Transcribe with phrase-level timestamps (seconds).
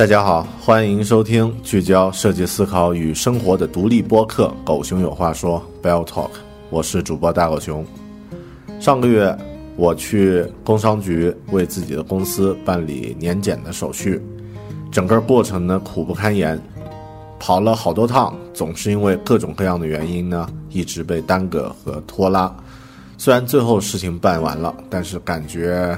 [0.00, 6.30] 大家好，欢迎收听聚焦设计思考与生活的独立播客《狗熊有话说》（Bell Talk）。
[6.70, 7.84] 我是主播大狗熊。
[8.80, 9.36] 上个月
[9.76, 14.18] 我去工商局为自己的公司办理年检的手续，
[14.90, 16.58] 整个过程呢苦不堪言，
[17.38, 22.50] 跑了好多趟，总是因为各种各样的原因呢一直被耽搁和拖拉。
[23.18, 25.94] 虽然最后事情办完了，但是感觉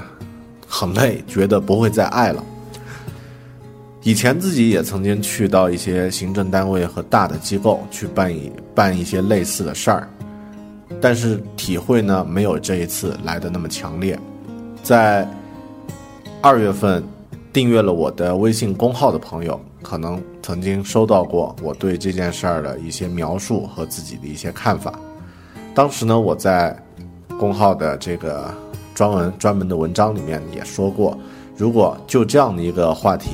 [0.67, 2.43] 很累，觉得不会再爱了。
[4.05, 10.09] 以前自己也曾经去到一些行政单位和大的机构去办一办一些类似的事儿，
[10.99, 14.19] 但是体会呢没有这一次来的那么强烈。
[14.83, 15.25] 在
[16.41, 17.01] 二月份
[17.53, 24.99] 订阅了我的微信公号的朋友，可能曾经收到过我对这件事儿的一些描述和自己的一些看法。
[25.73, 26.77] 当时呢，我在
[27.39, 28.53] 公号的这个
[28.93, 31.17] 专文专门的文章里面也说过，
[31.55, 33.29] 如果就这样的一个话题。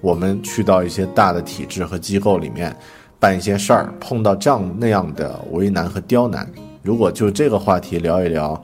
[0.00, 2.74] 我们去到一些大的体制和机构里面
[3.18, 6.50] 办一些事儿，碰到这样那样的为难和刁难，
[6.82, 8.60] 如果就这个话题聊一聊，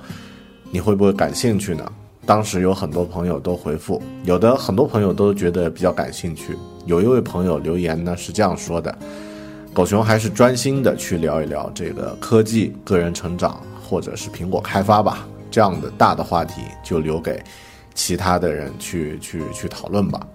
[0.70, 1.84] 你会不会感兴趣呢？
[2.24, 6.56] 当时有很多朋友都回复，有的很多朋友都觉得比较感兴趣。
[6.84, 8.96] 有一位朋友留言呢是这样说的
[9.72, 17.40] ：“狗熊还是专心的去聊一聊这个科技、个人成长或者是苹果开发吧，这样的大的话题就留给
[17.94, 20.26] 其他的人去去去讨论吧。”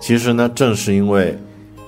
[0.00, 1.36] 其实呢，正是因为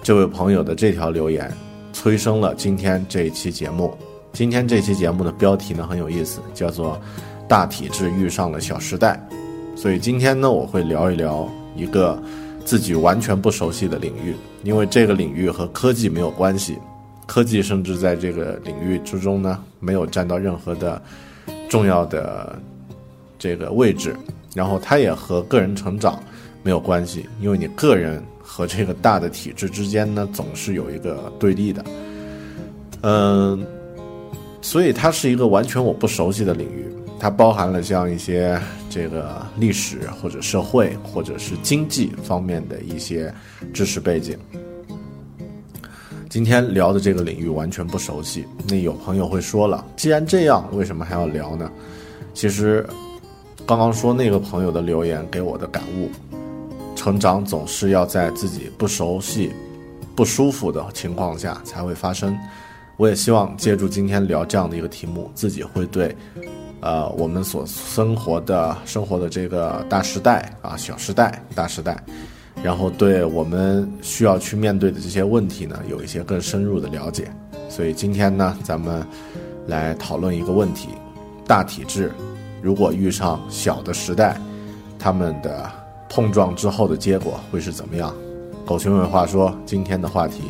[0.02, 1.52] 这位朋友的这条留言，
[1.92, 3.96] 催生了今天这一期节目。
[4.32, 7.00] 今天这期节目的标题呢很有意思，叫做
[7.48, 9.20] “大体制遇上了小时代”。
[9.76, 12.20] 所以今天呢，我会聊一聊一个
[12.64, 16.76] 自己完全不熟悉的领域，因为这个领域和科技没有关系，
[17.26, 21.00] 科技甚至在这个领域之中呢没有占到任何的
[21.68, 22.58] 重要的
[23.38, 24.16] 这个位置，
[24.54, 26.20] 然后它也和个人成长。
[26.68, 31.82] 没有关系，因为你个人和这个大的体制之间呢，总是有一个对立的，
[33.00, 33.66] 嗯，
[34.60, 36.84] 所以它是一个完全我不熟悉的领域，
[37.18, 43.32] 它包含了像一些这个历史或者社会或者是经济方面的一些
[43.72, 44.38] 知识背景。
[46.28, 51.72] 今天聊的这个领域完全不熟悉，那有朋友会说了，既然这样，为什么还要聊呢？
[52.34, 52.86] 其实，
[53.64, 56.10] 刚刚说那个朋友的留言给我的感悟。
[56.98, 59.52] 成长总是要在自己不熟悉、
[60.16, 62.36] 不舒服的情况下才会发生。
[62.96, 66.14] 我也希望借助今天聊这样的一个题目，自己会对，
[66.80, 71.96] 呃，我们所生活的生活的这个大时代啊、小时代、大时代，
[72.64, 77.30] 然后对我们需要去面对的这些问题呢，有一些更深入的了解。
[77.68, 79.06] 所以今天呢，咱们
[79.68, 80.88] 来讨论一个问题：
[81.46, 82.10] 大体制
[82.60, 84.36] 如果遇上小的时代，
[84.98, 85.87] 他们的。
[86.08, 88.14] 碰撞之后的结果会是怎么样？
[88.66, 90.42] 狗熊有话说，今天的话题：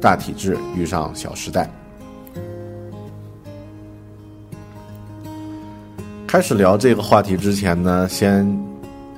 [0.00, 1.70] 大体制遇上小时代。
[6.26, 8.46] 开始聊这个话题之前呢，先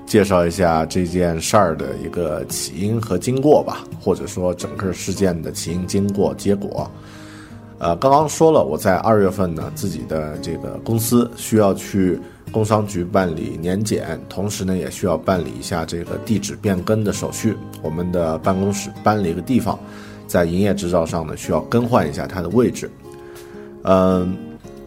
[0.07, 6.91] 介绍一下这件事儿的一个起因和经过吧，或者说整个事件的起因、经过、结果。
[7.79, 12.21] 呃，刚刚说了，我在二月份呢，自己的这个公司需要去。
[12.52, 17.56] 工商局办理年检，同时呢也需要办理一下这个地址变更的手续。
[17.82, 19.78] 我们的办公室搬了一个地方，
[20.26, 22.90] 在营业执照上呢需要更换一下它的位置。
[23.82, 24.37] 嗯，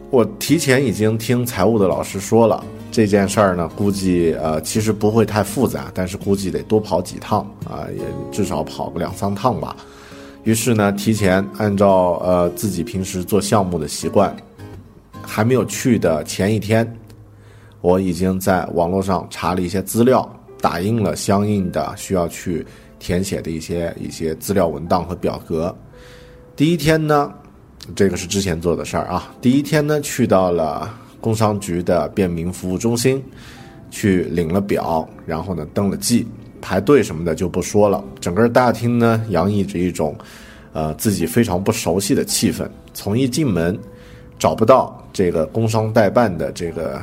[0.09, 9.75] 我提前已经听财务的老师说了这件事儿呢，估计呃其实不会太复杂，但是估计得多跑几趟啊，也至少跑个两三趟吧。
[10.43, 14.35] 于是呢，提前按照呃自己平时做项目的习惯，
[15.21, 16.91] 还没有去的前一天，
[17.81, 20.29] 我已经在网络上查了一些资料，
[20.61, 22.65] 打印了相应的需要去
[22.99, 25.75] 填写的一些一些资料文档和表格。
[26.55, 27.31] 第一天呢，
[27.95, 29.33] 这个是之前做的事儿啊。
[29.41, 33.23] 第一天呢，去到了工商局的便民服务中心，
[33.89, 36.27] 去领了表，然后呢登了记。
[36.61, 40.13] 排队什么的就不说了，整个大厅呢洋溢着一种，
[40.73, 42.67] 呃自己非常不熟悉的气氛。
[42.93, 43.79] 从一进门，
[44.37, 47.01] 找不到这个工商代办的这个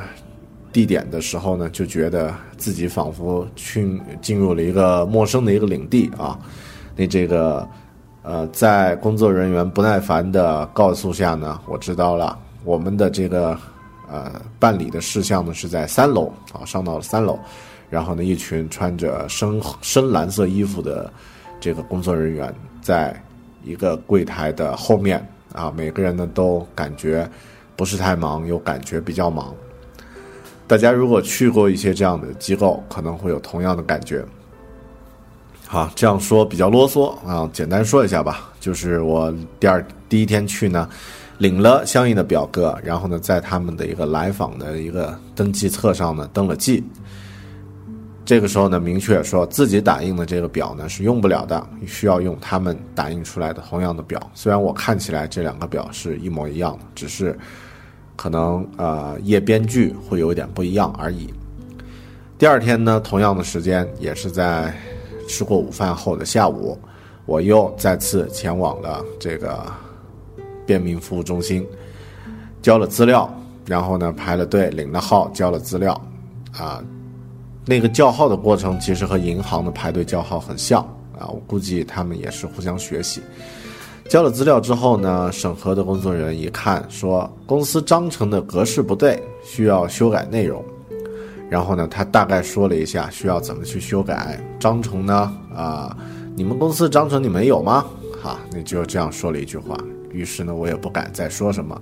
[0.77, 6.37] 地点的时候呢，就觉得自己仿佛去进入了一个陌生的一个领地啊。
[6.95, 7.67] 那这个
[8.21, 13.57] 呃，在工作人员不耐烦的告诉下呢，我知道了，我们的这个
[14.07, 17.39] 呃办理的事项呢是在三楼啊，上到了三楼。
[17.89, 21.11] 然后呢，一群穿着深深蓝色衣服的
[21.59, 22.53] 这个工作人员，
[22.83, 23.19] 在
[23.63, 27.27] 一个柜台的后面啊，每个人呢都感觉
[27.75, 29.55] 不是太忙，又感觉比较忙。
[30.67, 34.23] 大家如果去过一些这样的机构，可能会有同样的感觉。
[35.65, 38.51] 好，这样说比较啰嗦啊，简单说一下吧。
[38.59, 40.87] 就是我第二第一天去呢，
[41.37, 46.83] 领了相应的表格，然后呢，在他们的一个来访的一个登记册上呢登了记。
[48.25, 54.19] 这个时候呢，明确说自己打印的这个表呢是用不了的，需要用他们打印出来的同样的表。
[54.33, 57.37] 虽然我看起来这两个表是一模一样的，只是
[58.17, 61.33] 可能呃页边距会有一点不一样而已。
[62.37, 64.73] 第二天呢，同样的时间也是在
[65.29, 66.77] 吃过午饭后的下午，
[67.25, 69.65] 我又再次前往了这个
[70.65, 71.65] 便民服务中心，
[72.61, 73.33] 交了资料，
[73.65, 75.93] 然后呢排了队领了号，交了资料，
[76.51, 76.83] 啊。
[77.69, 80.81] 那个叫号的过程其实和银行的排队叫号很像
[81.19, 83.21] 啊，我估计他们也是互相学习。
[84.09, 90.63] 交了资料之后呢，审核的工作人员一看说公司章程的格式不对，需要修改内容。
[91.49, 95.33] 然后呢，他大概说了一下需要怎么去修改章程呢？
[95.53, 95.95] 啊，
[96.35, 97.85] 你们公司章程你们有吗？
[98.21, 99.77] 哈，那就这样说了一句话。
[100.11, 101.79] 于是呢，我也不敢再说什么，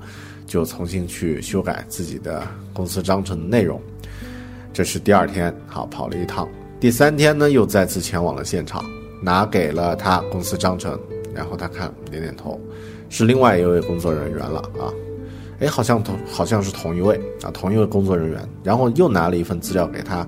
[0.48, 2.42] 就重新去修改自己的
[2.74, 3.80] 公司章程的内容。
[4.74, 6.50] 这是第二天，好跑了一趟。
[6.80, 8.84] 第三天呢，又再次前往了现场，
[9.22, 11.00] 拿给了他公司章程，
[11.36, 12.60] 然后他看点点头，
[13.10, 14.88] 是另外一位工作人员了啊。
[15.60, 18.40] 哎，好像同好像是同一位啊，同一位工作人员。
[18.64, 20.28] 然后又拿了一份资料给他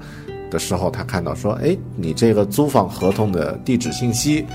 [0.52, 4.46] 的时候，他看到说，哎，你这个租房合同的地址信息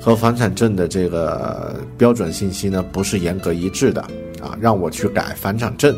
[0.00, 4.00] 和房产证的这个标准信息呢，不是严格一致的
[4.40, 5.96] 啊，让我去改房产证。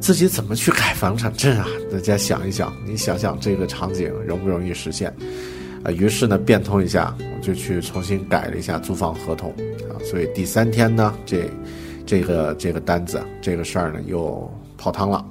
[0.00, 1.66] 自己怎么去改房产证啊？
[1.92, 5.14] 大家想一想，你想想这个场景容不容易实现？
[5.84, 9.50] 啊，于是呢变通一下，我就去重新改了一下租房合同
[9.88, 9.94] 啊。
[10.04, 11.48] 所以第三天呢，这
[12.04, 15.24] 这个这个单子这个事儿呢又泡汤了。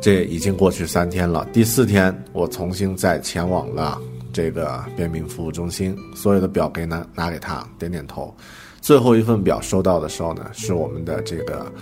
[0.00, 4.00] 这已经过去三天了，第四天我重新再前往了
[4.32, 8.34] 这个便民服务中心，所有的表给拿拿给他，点点头。
[8.80, 11.72] 最后一份表收到的时候呢，是我们的这个。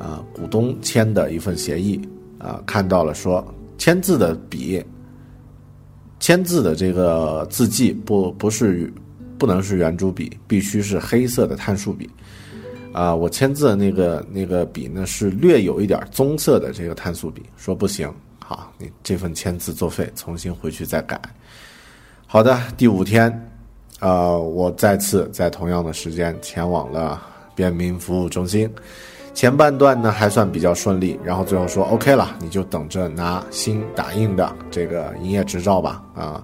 [0.00, 2.00] 呃，股东签的一份协议，
[2.38, 3.44] 啊，看到了说
[3.78, 4.80] 签字的笔，
[6.20, 8.92] 签字的这个字迹不不是
[9.38, 12.10] 不能是圆珠笔，必须是黑色的碳素笔，
[12.92, 18.12] 啊，我签字的那个那个笔呢是略有一点棕色的这个碳素笔，说不行，
[18.44, 21.20] 好，你这份签字作废，重新回去再改。
[22.26, 23.50] 好的，第五天，
[24.00, 27.22] 呃，我再次在同样的时间前往了
[27.54, 28.68] 便民服务中心。
[29.34, 36.02] 前半段呢还算比较顺利，然后最后说 OK 了，你就等着拿新打印的这个营业执照吧。
[36.14, 36.42] 啊，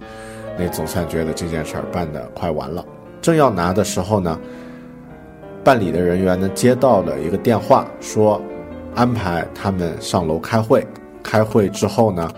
[0.57, 2.85] 那总算觉得这件事儿办得快完了。
[3.21, 4.39] 正要拿的时候呢，
[5.65, 8.41] 办理的人员呢接到了一个电话，说
[8.95, 10.87] 安排他们上楼开会，
[11.23, 12.31] 开会之后呢，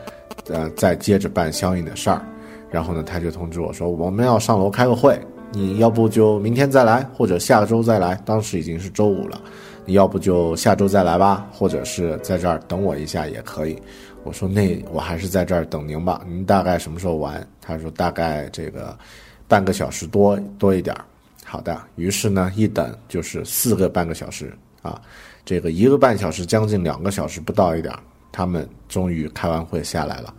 [0.49, 2.25] 呃，再接着办相应的事儿。
[2.71, 5.21] 然后呢，他就通知我说我们要上楼开个会，
[5.53, 8.19] 你要不就明天再来，或者下周再来。
[8.25, 9.39] 当时已经是周五了。
[9.87, 13.81] 你要不就下周再来吧，或者是在这儿等我一下也可以。
[14.25, 16.21] 我说那我还是在这儿等您吧。
[16.27, 17.47] 您大概什么时候完？
[17.63, 18.99] 他说大概这个
[19.47, 21.05] 半个小时多多一点儿。
[21.45, 24.53] 好的，于是呢一等就是四个半个小时
[24.83, 25.01] 啊，
[25.45, 28.01] 这个一个半小时将近两个小时不到一点儿，
[28.33, 30.35] 他们终于开完会下来了。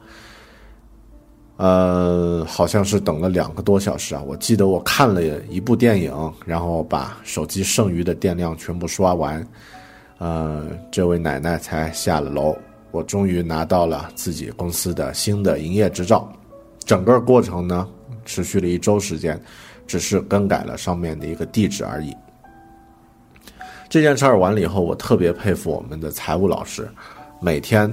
[1.57, 4.21] 呃，好像是等了两个多小时啊！
[4.27, 9.45] 我记得我看了一部电影，然后把手机剩余的电量全部刷完，
[10.19, 12.55] 呃，这位奶奶才下了楼。
[12.91, 16.31] 我终于拿到了自己公司的新的营业执照。
[16.85, 17.87] 整个过程呢，
[18.23, 19.41] 持续了一周时间，
[19.87, 22.15] 只是更改了上面的一个地址而已。
[23.89, 26.87] 这件事儿完了以后，我特别佩服我们的财务老师，
[27.41, 27.91] 每天。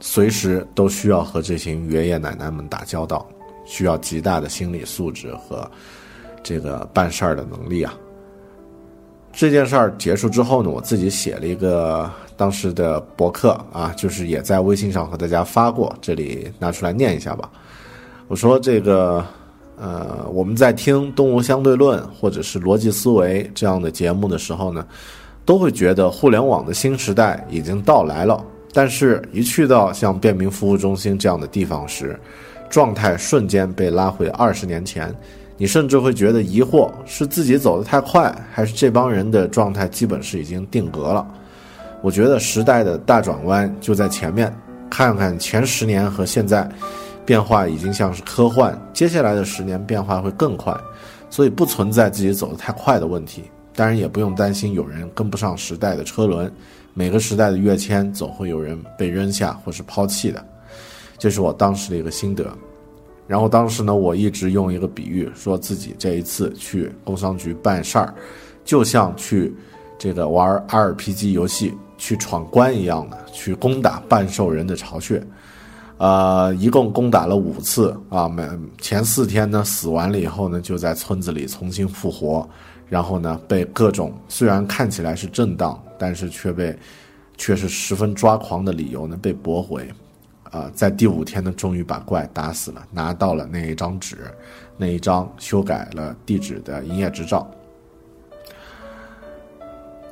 [0.00, 3.26] 随时都需要和这群爷爷奶奶们打交道，
[3.64, 5.68] 需要极大的心理素质和
[6.42, 7.94] 这个办事儿的能力啊。
[9.32, 17.50] 这件事儿结束之后呢，我自己写了一个当时的博客啊，就是也在微信上和大家发过，这里拿出来念一下吧。
[18.28, 19.22] 我说这个
[19.76, 24.86] 呃，我们在听《动物相对论》或者是《逻辑思维》这样的节目的时候呢，
[25.44, 28.42] 都会觉得互联网的新时代已经到来了。
[28.76, 32.14] 但是，一去到像便民服务中心这样的地方时，
[32.68, 35.10] 状态瞬间被拉回二十年前。
[35.56, 41.26] 你甚至会觉得疑惑：是自己走得太快，还是这帮人的状态基本是已经定格了？
[42.02, 44.54] 我觉得时代的大转弯就在前面。
[44.90, 46.68] 看看前十年和现在，
[47.24, 48.78] 变化已经像是科幻。
[48.92, 50.76] 接下来的十年变化会更快，
[51.30, 53.44] 所以不存在自己走得太快的问题。
[53.74, 56.52] 当然，也不用担心有人跟不上时代的车轮。
[56.98, 60.42] 每个时代的跃迁，总会有人被扔下或是抛弃的，
[61.18, 62.50] 这是我当时的一个心得。
[63.26, 68.14] 然后当时呢，我一直用一个比喻，说自己这一次去工商局办事儿，
[68.64, 69.54] 就像去
[69.98, 75.22] 这个玩 RPG 游戏去闯关一样的，去攻打半兽人的巢穴。
[75.98, 78.42] 呃，一共攻打了五次啊，每
[78.80, 82.48] 前四天呢死完了以后呢，就在村子里重新复活。
[82.88, 86.76] 然后呢，被各种虽然看起来是正当，但是却被
[87.36, 89.88] 却是十分抓狂的理由呢被驳回，
[90.50, 94.18] 啊，在第五天呢，终于把怪打死了，拿到了那一张纸，
[94.76, 97.50] 那一张修改了地址的营业执照。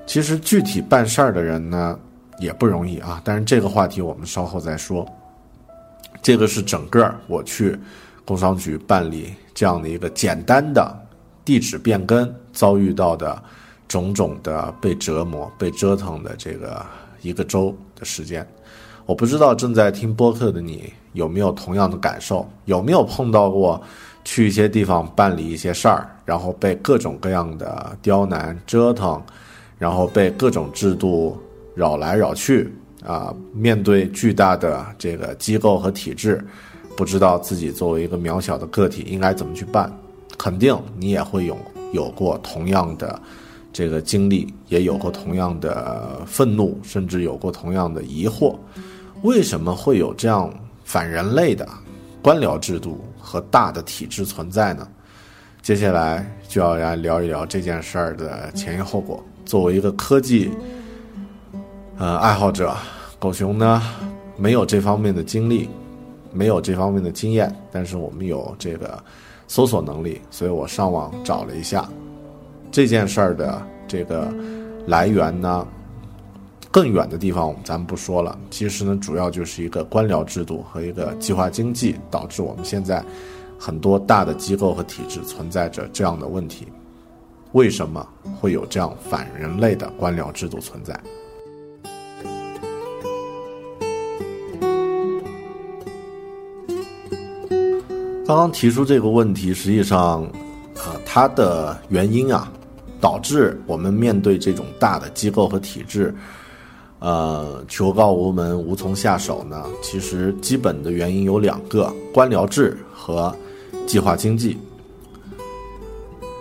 [0.05, 1.99] 其实具体办事儿的人呢
[2.39, 5.07] 也不容易啊，但是这个话题我们稍后再说。
[6.21, 7.79] 这个是整个我去
[8.25, 11.01] 工商局办理这样的一个简单的。
[11.45, 13.43] 地址变更遭遇到的
[13.87, 16.85] 种种的被折磨、被折腾的这个
[17.23, 18.47] 一个周的时间，
[19.07, 22.49] 我不知道正在听播客的你有没有同样的感受？
[22.65, 23.81] 有没有碰到过
[24.25, 29.23] 去一些地方办理一些事儿，然后被各种各样的刁难折腾，
[29.79, 31.39] 然后被各种制度
[31.75, 32.73] 扰来扰去
[33.05, 33.35] 啊？
[33.53, 36.43] 面对巨大的这个机构和体制，
[36.97, 39.93] 不知道自己作为一个渺小的个体应该怎么去办？
[40.37, 41.57] 肯定你也会有
[41.93, 43.21] 有过同样的
[43.73, 48.57] 这个经历，也有过同样的愤怒，甚至有过同样的疑惑。
[49.23, 50.53] 为什么会有这样
[50.85, 51.67] 反人类的
[52.23, 54.87] 官僚制度和大的体制存在呢？
[55.63, 59.25] 接下来就要来聊一聊这件事儿的前因后果。
[59.45, 60.51] 作为一个科技
[61.97, 62.77] 呃爱好者，
[63.19, 63.83] 狗熊呢
[64.37, 65.69] 没有这方面的经历，
[66.33, 69.03] 没有这方面的经验，但是我们有这个。
[69.47, 71.89] 搜索能力，所以我上网找了一下
[72.71, 74.33] 这件事儿的这个
[74.87, 75.67] 来源呢。
[76.71, 78.37] 更远的地方我们咱们不说了。
[78.51, 83.01] 其实呢，主要就是一个官僚制度和一个计划经济，导致我们现在
[83.57, 86.67] 很多大的机构和体制存在着这样的问题。
[87.53, 88.05] 为什么
[88.41, 90.99] 会有这样反人类的官僚制度存在？
[98.27, 100.23] 刚刚提出这个问题，实际上，
[100.77, 102.51] 啊，它的原因啊，
[102.99, 106.15] 导致我们面对这种大的机构和体制，
[107.01, 109.67] 呃，求告无门，无从下手呢。
[109.83, 113.35] 其实基本的原因有两个：官僚制和
[113.87, 114.57] 计划经济。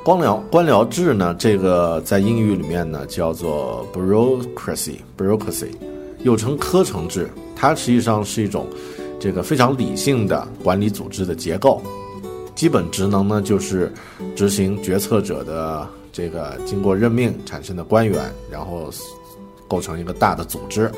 [0.05, 5.71] 官僚官僚制呢，这个在英语里面呢叫做 bureaucracy，bureaucracy，
[6.19, 8.65] 又称科层制，它实际上是一种。
[9.23, 11.81] 这个非常理性的管理组织的结构，
[12.55, 13.89] 基本职能呢就是
[14.35, 18.91] 执行决策者的这个经过任命产生的官员，然后
[19.65, 20.91] 构成一个大的组织。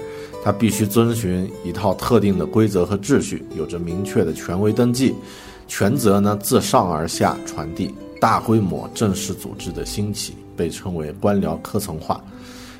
[0.43, 5.13] 它必须遵循一套特定的规则和秩序，有着明确的权威登记，
[5.67, 7.93] 权责呢自上而下传递。
[8.19, 12.19] 大规模正式组织的兴起被称为官僚科层化，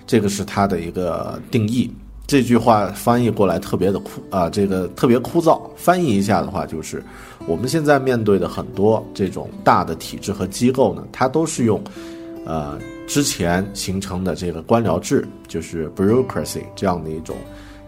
[0.07, 1.91] 这个是它的一个定义。
[2.27, 5.61] 这句话翻译过来特别的枯啊，这个特别枯燥。
[5.75, 7.03] 翻译一下的话，就是
[7.47, 11.79] 我们现在面对的很多这种大的体制和机构呢，它都是用，
[12.43, 17.35] 呃，之前形成的这个官僚制，就是 bureaucracy 这样的一种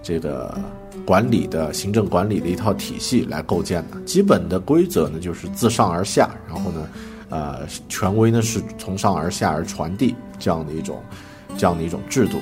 [0.03, 0.56] 这个
[1.03, 4.00] 管理的行政管理的一套体系来构建的。
[4.06, 6.88] 基本的规则呢，就是自上而下，然后呢，
[7.29, 11.01] 呃，权威呢是从上而下而传递这样的一种
[11.58, 12.38] 这样的一种制度。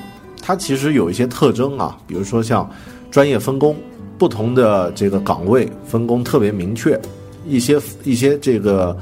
[0.46, 2.70] 它其实有一些特征啊，比如说像
[3.10, 3.74] 专业分工，
[4.16, 6.96] 不同的这个岗位分工特别明确，
[7.44, 8.96] 一些一些这个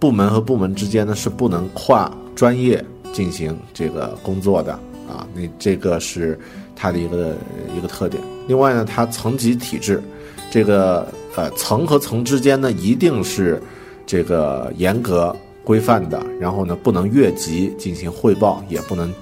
[0.00, 4.72] 部门和部门之间呢是不能跨专业进行这个工作的
[5.06, 6.38] 啊，那这个是
[6.74, 7.36] 它的一个
[7.76, 8.22] 一个特点。
[8.48, 10.02] 另外呢，它层级体制，
[10.50, 13.62] 这个呃层和层之间呢一定是
[14.06, 19.12] 这个严格规范的，然后呢不能越级进行汇报，也不能。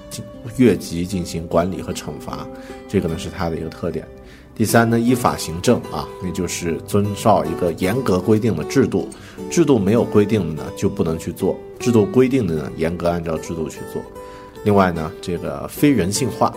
[0.58, 2.46] 越级进行管理和惩罚，
[2.86, 4.06] 这个呢是它的一个特点。
[4.54, 9.08] 第三呢，依法行政啊，那就是遵照一个严格规定的制度，
[9.50, 14.00] 制度没有规定的呢就不能去做，制度规定的呢严格按照制度去做。
[14.64, 16.54] 另外呢，这个非人性化，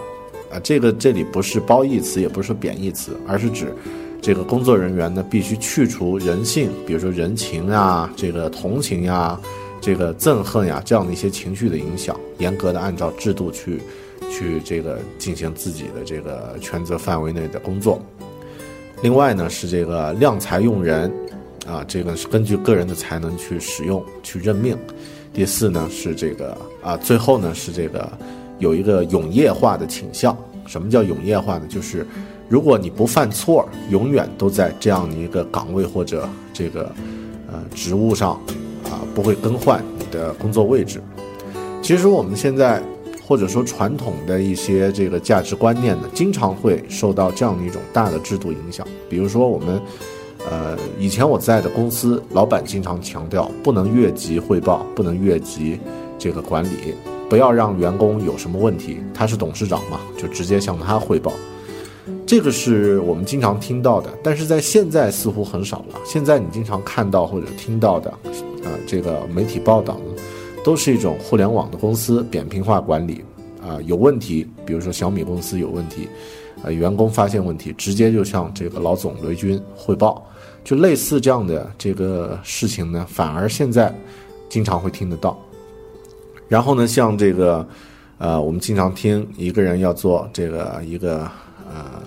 [0.51, 3.73] 啊，这个这里不是褒义词，也不是贬义词，而是指
[4.21, 9.39] 这个工作人员呢必须去除人性，比如说人情啊，这个同情呀。
[9.81, 13.81] 这个憎恨呀，这样的一些情绪的影响，严格的按照制度去，
[14.29, 18.01] 去这个进行自己的这个权责范围内的工作。
[19.01, 21.11] 另外呢，是这个量才用人，
[21.67, 24.77] 啊，这个是根据个人的才能去使用去任命。
[25.33, 28.11] 第四呢，是这个啊，最后呢是这个
[28.57, 30.35] 有一个永业化的倾向。
[30.65, 31.65] 什么叫永业化呢？
[31.69, 32.05] 就是
[32.49, 36.91] 如果你不犯错，永远都在这样的一个岗位或者这个
[37.49, 38.37] 呃职务上。
[38.91, 41.01] 啊，不会更换你的工作位置。
[41.81, 42.81] 其实我们现在
[43.25, 48.87] 或者说传统的一些这个价值观念呢，经常会受到这样的一种大的制度影响。
[49.09, 49.81] 比如说我们，
[50.49, 55.79] 呃，以前我在的公司，老板经常强调不能越级汇报，不能越级
[56.17, 56.95] 这个管理，
[57.29, 61.33] 不要让员工有什么问题，他是董事长嘛，就直接向他汇报。
[62.25, 65.99] 这个是我们经常听到的，但是在现在似乎很少了。
[66.05, 68.13] 现在你经常看到或者听到的。
[68.67, 70.21] 啊，这个媒体报道呢，
[70.61, 73.23] 都是一种互联网的公司扁平化管理
[73.61, 76.09] 啊，有问题，比如说小米公司有问题，
[76.63, 80.21] 呃，员工发现问题，直接就向这个老总雷军汇报，
[80.65, 83.93] 就类似这样的这个事情呢，反而现在
[84.49, 85.39] 经常会听得到。
[86.49, 87.65] 然后呢，像这个，
[88.17, 91.25] 呃，我们经常听一个人要做这个一个
[91.73, 92.01] 呃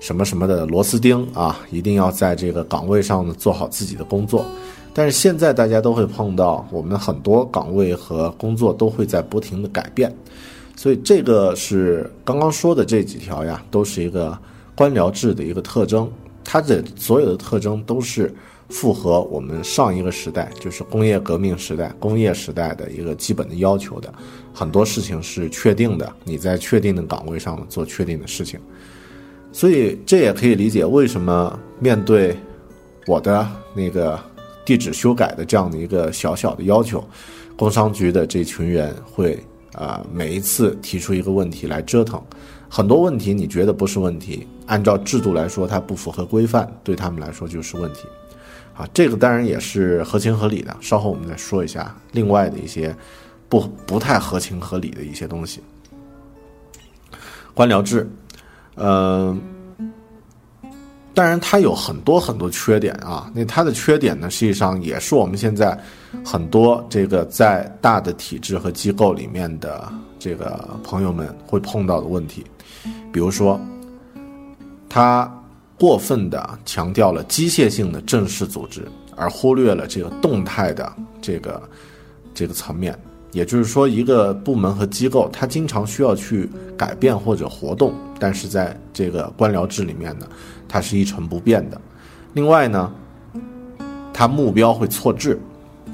[0.00, 4.44] 什么什么的螺丝钉啊，一定要在这个岗位上呢做好自己的工作。
[4.94, 10.14] 但是现在大家都会碰到，我们很多岗位和工作都会在不停的改变，
[10.76, 14.36] 所以这个是刚刚说的这几条呀，都是一个
[14.74, 16.10] 官僚制的一个特征。
[16.44, 18.34] 它的所有的特征都是
[18.68, 24.12] 符合我们上一个时代，就是工业革命时代、工业时代的一个基本的要求的。
[24.52, 28.60] 很多事情是确定的，你在确定的岗位上做确定的事情，
[29.52, 32.36] 所以这也可以理解为什么面对
[33.06, 34.18] 我的那个。
[34.64, 37.04] 地址修改的这样的一个小小的要求，
[37.56, 39.36] 工商局的这群人会
[39.72, 42.22] 啊每一次提出一个问题来折腾，
[42.68, 48.06] 很多问题你觉得不是问题，按照制度来说它不符合规范，对他们来说就是问题，
[48.72, 50.76] 啊，这个当然也是合情合理的。
[50.80, 52.94] 稍后我们再说一下另外的一些
[53.48, 55.60] 不不太合情合理的一些东西。
[57.52, 58.08] 官僚制，
[58.76, 59.40] 嗯。
[61.14, 63.30] 当然，它有很多很多缺点啊。
[63.34, 65.78] 那它的缺点呢，实际上也是我们现在
[66.24, 72.42] 很多这个在大的体制和机构里面的这个朋友们会碰到的问题。
[73.12, 73.60] 比如说，
[74.88, 75.30] 它
[75.78, 81.62] 过分的强调了机械性的正式组织，而忽略了这个动态的这个
[82.32, 82.98] 这个层面。
[83.32, 90.26] 也就是说，一个部门和机构，它经常需要去改变或者活动，但是在这个官僚制里面呢。
[90.68, 91.78] 它是一成不变的。
[92.32, 92.90] 另外呢，
[94.10, 95.38] 它目标会错置。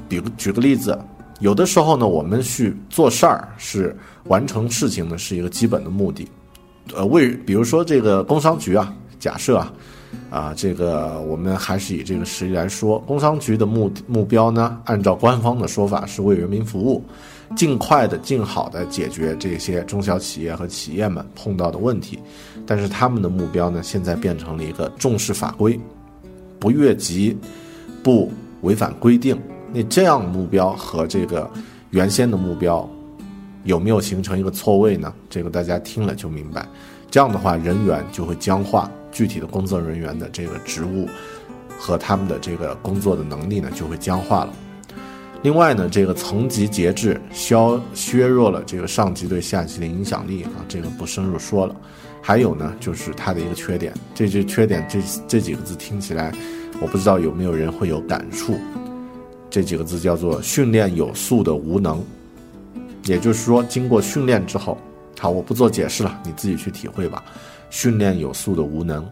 [0.07, 0.97] 比如举个例子，
[1.41, 6.25] 有的时候呢，我们去做事儿是完成事情呢，是一个基本的目的。
[6.93, 9.73] 呃，为比如说这个工商局啊，假设啊，
[10.29, 17.03] 啊，这个我们还是以这个实例来说，工商局的目目标呢，按照官方的说法是为人民服务。
[17.55, 22.19] 尽快的、尽好的解决这些中小企业和企业们碰到的问题，
[22.63, 25.79] 但是他们的目标呢，现在变成了一个重视法规、
[26.59, 27.35] 不越级、
[28.03, 29.35] 不违反规定。
[29.73, 31.49] 那这样目标和这个
[31.89, 32.87] 原先的目标
[33.63, 35.11] 有没有形成一个错位呢？
[35.27, 36.67] 这个大家听了就明白。
[37.09, 38.87] 这样的话，人员就会僵化，
[39.19, 41.05] 具体的工作人员的这个职务
[41.77, 44.53] 和他们的这个工作的能力呢，就会僵化了。
[45.41, 51.75] 另外呢，这个层级节制消削弱了这个上级对下级的影响力啊，这个不深入说了。
[52.21, 56.33] 还有呢，就是它的一个缺点，这句缺点这这几个字听起来，
[56.81, 58.57] 我不知道有没有人会有感触。
[59.49, 62.01] 这几个字叫做“训练有素的无能”，
[63.03, 64.77] 也就是说，经过训练之后，
[65.19, 67.21] 好，我不做解释了，你自己去体会吧。
[67.69, 69.07] 训练有素的无能。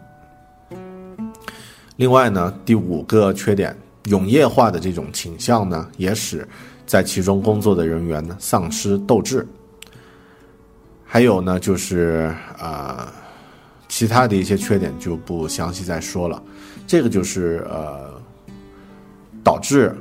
[1.95, 3.75] 另外呢，第五个缺点。
[4.05, 6.47] 永业化的这种倾向呢，也使
[6.85, 9.45] 在其中工作的人员呢丧失斗志。
[11.03, 13.05] 还有呢，就是呃，
[13.89, 16.41] 其他的一些缺点就不详细再说了。
[16.87, 18.13] 这个就是呃，
[19.43, 19.93] 导致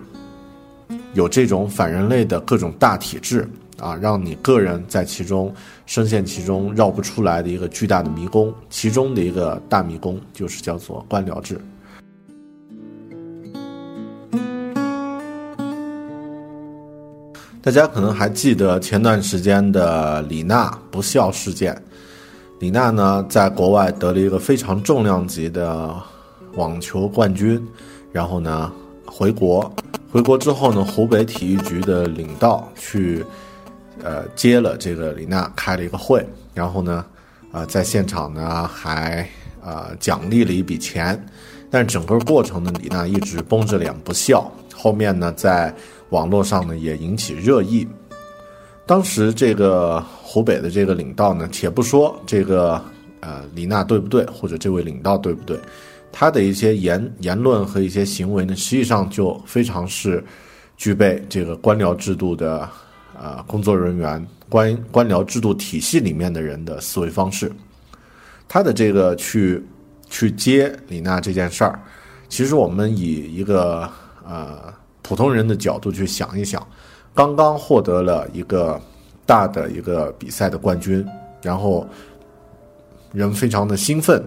[1.13, 5.53] 有这种反人类的各种大体制啊，让你个人在其中
[5.87, 8.53] 深陷其中绕不出来的一个巨大的迷宫。
[8.71, 11.61] 其中的一个大迷宫就是叫做官僚制。
[17.63, 21.77] 大家可能还记得前段时间的李娜不孝事件。
[22.61, 25.93] 李娜呢，在国外得了一个非常重量级的
[26.55, 27.61] 网球冠军，
[28.13, 28.73] 然后呢，
[29.05, 29.71] 回国，
[30.11, 33.25] 回国之后呢，湖北体育局的领导去，
[34.07, 37.05] 呃，接了这个李娜，开了一个会，然后呢，
[37.51, 39.29] 啊，在现场呢还
[39.61, 41.21] 啊奖励了一笔钱，
[41.69, 45.75] 但整个过程呢，李娜一直绷着脸不笑，后面呢，在。
[46.11, 47.85] 网络上呢也引起热议。
[48.87, 52.81] 当时这个湖北的这个领导呢，且不说这个
[53.19, 55.59] 呃李娜对不对，或者这位领导对不对，
[56.13, 60.25] 他的一些言言论和一些行为呢，实际上就非常是
[60.77, 62.69] 具备这个官僚制度的
[63.21, 67.51] 呃工作人员官官僚制度体系里面的人的思维方式。
[68.49, 69.65] 他的这个去
[70.09, 71.81] 去接李娜这件事儿，
[72.29, 73.91] 其实我们以一个
[74.27, 74.75] 呃。
[75.09, 76.61] 普通人的角度去想一想，
[77.15, 78.77] 刚刚获得了一个
[79.25, 81.07] 大的一个比赛的冠军，
[81.41, 81.87] 然后
[83.13, 84.21] 人非常的兴奋，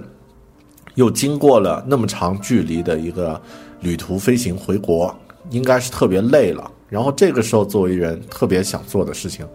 [0.96, 3.42] 又经过了那么长距离的一个
[3.82, 5.14] 旅途飞行回国，
[5.50, 6.72] 应该是特别累了。
[6.90, 9.48] 然后这个时候，作为人特别想做的事情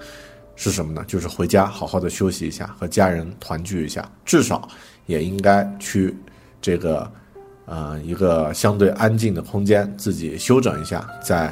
[0.56, 1.04] 是什么呢？
[1.06, 4.68] 就是回家好好的休息一下，和家人团聚一下，至少
[5.06, 6.16] 也应该去
[6.62, 7.10] 这个。
[7.66, 11.50] 呃，一个相对安静的空间，自己休整一下，再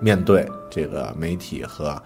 [0.00, 2.02] 面对这个媒体和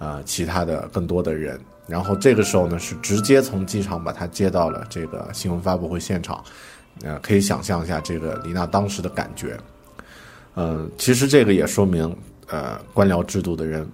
[0.00, 1.60] 呃其他的更多的人。
[1.86, 6.42] 然后这个时候呢，是直接从机场把他接到了这个新闻发布会现场。
[7.04, 9.56] 呃，可以想象一下这个李娜当时的感觉。
[10.56, 12.12] 嗯，其实这个也说明
[12.48, 13.88] 呃官僚制度的人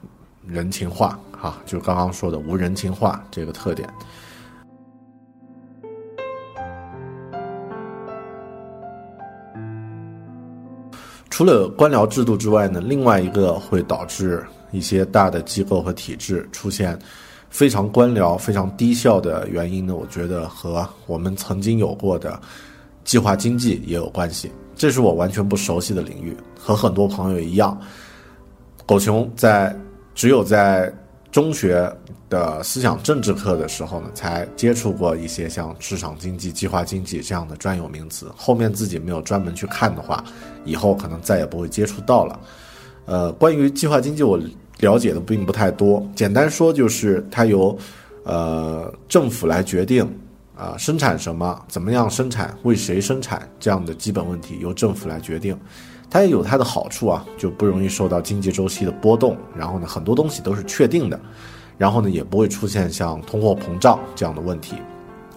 [0.47, 3.89] 人情化哈，就刚刚说的无人情化这个特点。
[11.31, 16.97] 除了官僚制度之外呢，另外一个会导致一些大的机构和体制出现
[17.51, 22.41] 非常官僚、非常低效的原因呢，我觉得和我们曾经有过的
[23.03, 24.53] 计划经济也有关系。
[24.77, 27.77] 这是我完全不熟悉的领域，和很多朋友一样，
[28.87, 29.75] 狗熊在
[30.15, 30.93] 只有在。
[31.35, 31.93] 中学
[32.31, 38.31] 的思想政治课的时候呢，才接触过一些像市场经济、计划经济这样的专有名词。
[38.37, 40.23] 后面自己没有专门去看的话，
[40.65, 42.39] 以后可能再也不会接触到了。
[43.05, 44.39] 呃，关于计划经济，我
[44.79, 46.09] 了解的并不太多。
[46.15, 47.77] 简单说，就是它由
[48.23, 50.09] 呃政府来决定
[50.55, 55.59] 啊生产什么、怎么样生产、为谁生产这样的基本问题，由政府来决定。
[56.15, 59.37] 它也有它的好处啊，就不容易受到经济周期的波动。
[59.53, 61.19] 然后呢，很多东西都是确定的，
[61.77, 64.77] 然后呢，也不会出现像通货膨胀这样的问题，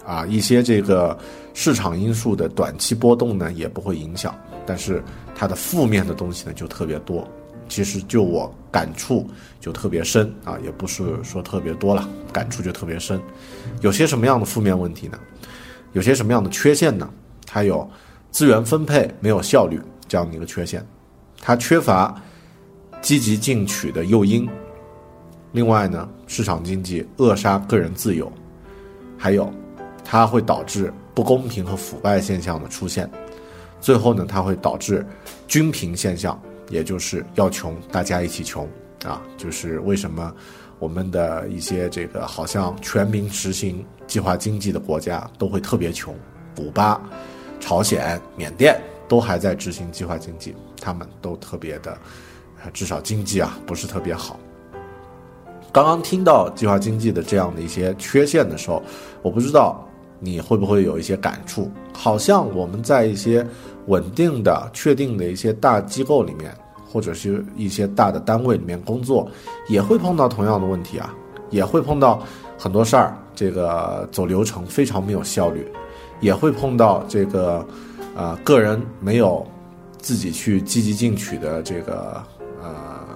[0.06, 1.18] 啊，一些这个
[1.52, 4.32] 市场因素的短期波动呢，也不会影响。
[4.64, 5.02] 但是
[5.34, 7.26] 它的负面的东西呢，就特别多。
[7.68, 13.20] 其实就我感触就特别深啊，也不是说特别多了，感触就特别深。
[13.80, 15.18] 有些什么样的负面问题呢？
[15.92, 17.10] 有些什么样的缺陷呢？
[17.44, 17.90] 它有
[18.30, 19.80] 资源分配没有效率。
[20.08, 20.84] 这样的一个缺陷，
[21.40, 22.20] 它缺乏
[23.00, 24.48] 积极进取的诱因。
[25.52, 28.30] 另外呢，市场经济扼杀个人自由，
[29.16, 29.52] 还有
[30.04, 33.08] 它会导致不公平和腐败现象的出现。
[33.80, 35.06] 最后呢，它会导致
[35.46, 38.68] 均贫现象，也就是要穷大家一起穷
[39.04, 39.22] 啊。
[39.36, 40.34] 就是为什么
[40.78, 46.14] 我们的一些这个好像全民实行计划经济的国家都会特别穷，
[46.54, 47.00] 古巴、
[47.58, 48.78] 朝鲜、缅甸。
[49.08, 51.96] 都还在执行计划经济，他们都特别的，
[52.72, 54.38] 至少经济啊不是特别好。
[55.72, 58.82] 刚刚听到计划经济的这样的一些缺陷的时候，
[59.22, 59.86] 我不知道
[60.18, 61.70] 你会不会有一些感触？
[61.92, 63.46] 好像我们在一些
[63.86, 66.54] 稳定的、确定的一些大机构里面，
[66.90, 69.30] 或者是一些大的单位里面工作，
[69.68, 71.14] 也会碰到同样的问题啊，
[71.50, 72.22] 也会碰到
[72.58, 75.70] 很多事儿，这个走流程非常没有效率，
[76.20, 77.64] 也会碰到这个，
[78.18, 79.46] 呃，个人没有
[79.96, 82.20] 自己去积极进取的这个
[82.60, 83.06] 呃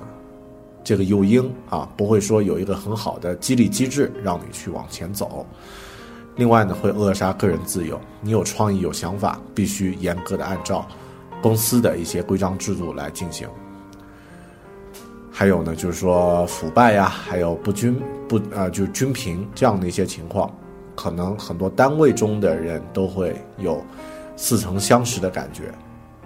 [0.85, 5.45] 这个诱因啊，不会说有一个很好的激励机制让你去往前走。
[6.37, 8.01] 另外呢，会扼杀个人自由。
[8.21, 10.87] 你有创意、有想法，必须严格的按照
[11.43, 13.49] 公司的一些规章制度来进行。
[15.33, 20.49] 还有呢，就是说腐败呀，还有不均不呃，就是均平这样的一些情况，
[20.95, 23.85] 可能很多单位中的人都会有
[24.43, 25.73] 似曾相识的感觉。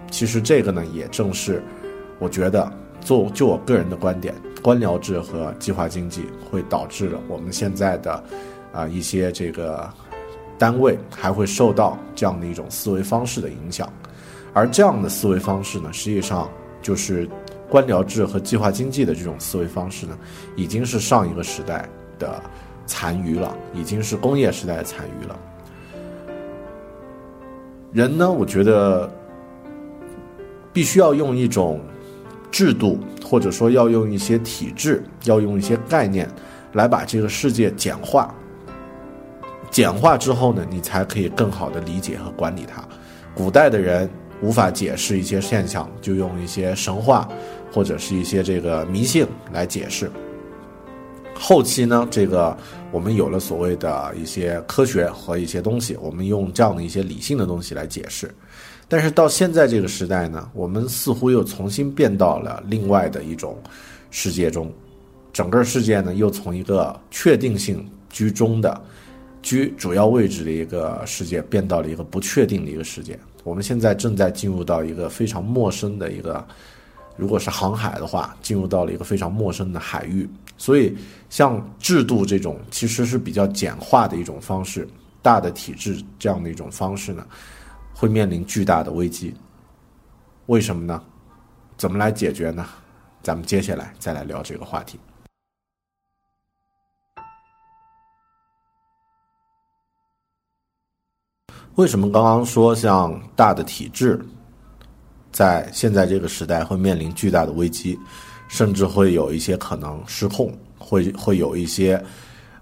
[0.09, 1.61] 其实这个呢，也正是
[2.17, 8.23] 我觉得，做就我个人的观点，官僚制和计划经济会导致了我们现在的。
[8.73, 9.89] 啊，一些这个
[10.57, 13.91] 单位还会受到这样的一种思维方式的影响，
[14.53, 16.47] 而这样的思维方式呢，实际上
[16.81, 17.27] 就是
[17.69, 20.15] 官僚制和计划经济的这种思维方式呢，
[20.55, 21.87] 已经是上一个时代
[22.19, 22.41] 的
[22.85, 25.39] 残余了，已经是工业时代的残余了。
[27.97, 29.11] 人呢，我觉得
[30.71, 31.81] 必须要用一种
[32.51, 36.29] 制度，或者说要用一些体制，要用一些概念，
[36.73, 38.31] 来把这个世界简化。
[39.71, 42.83] 简化之后呢，你才可以更好的理解和管理它。
[43.33, 44.07] 古代的人
[44.43, 47.27] 无法解释一些现象，就用一些神话
[47.73, 50.07] 或者是一些这个迷信来解释。
[51.33, 52.55] 后期呢，这个
[52.91, 58.33] 我们有了所谓的一些科学和一些东西，我们用这样的一些理性的东西来解释。
[58.87, 63.57] 但是到现在这个时代呢，我们似乎又重新变到了另外的一种
[64.09, 64.71] 世界中，
[65.33, 68.81] 整个世界呢又从一个确定性居中的。
[69.43, 73.17] 居主要位置的一个世界变到了一个不确定的一个世界。
[73.43, 76.45] 我们现在正在进入到一个非常陌生的一个，
[77.17, 80.29] 如果是航海的话，进入到了一个非常陌生的海域。
[80.57, 80.97] 所以，
[81.29, 84.87] 像制度这种其实是比较简化的一种方式，
[85.21, 87.25] 大的体制这样的一种方式呢，
[87.93, 89.35] 会面临巨大的危机。
[90.45, 91.03] 为什么呢？
[91.75, 92.65] 怎么来解决呢？
[93.21, 94.99] 咱们接下来再来聊这个话题。
[101.75, 104.19] 为什么刚刚说像大的体制，
[105.37, 107.95] 在现在这个时代会面临巨大的危机，
[108.47, 112.03] 甚至会有一些可能失控，会会有一些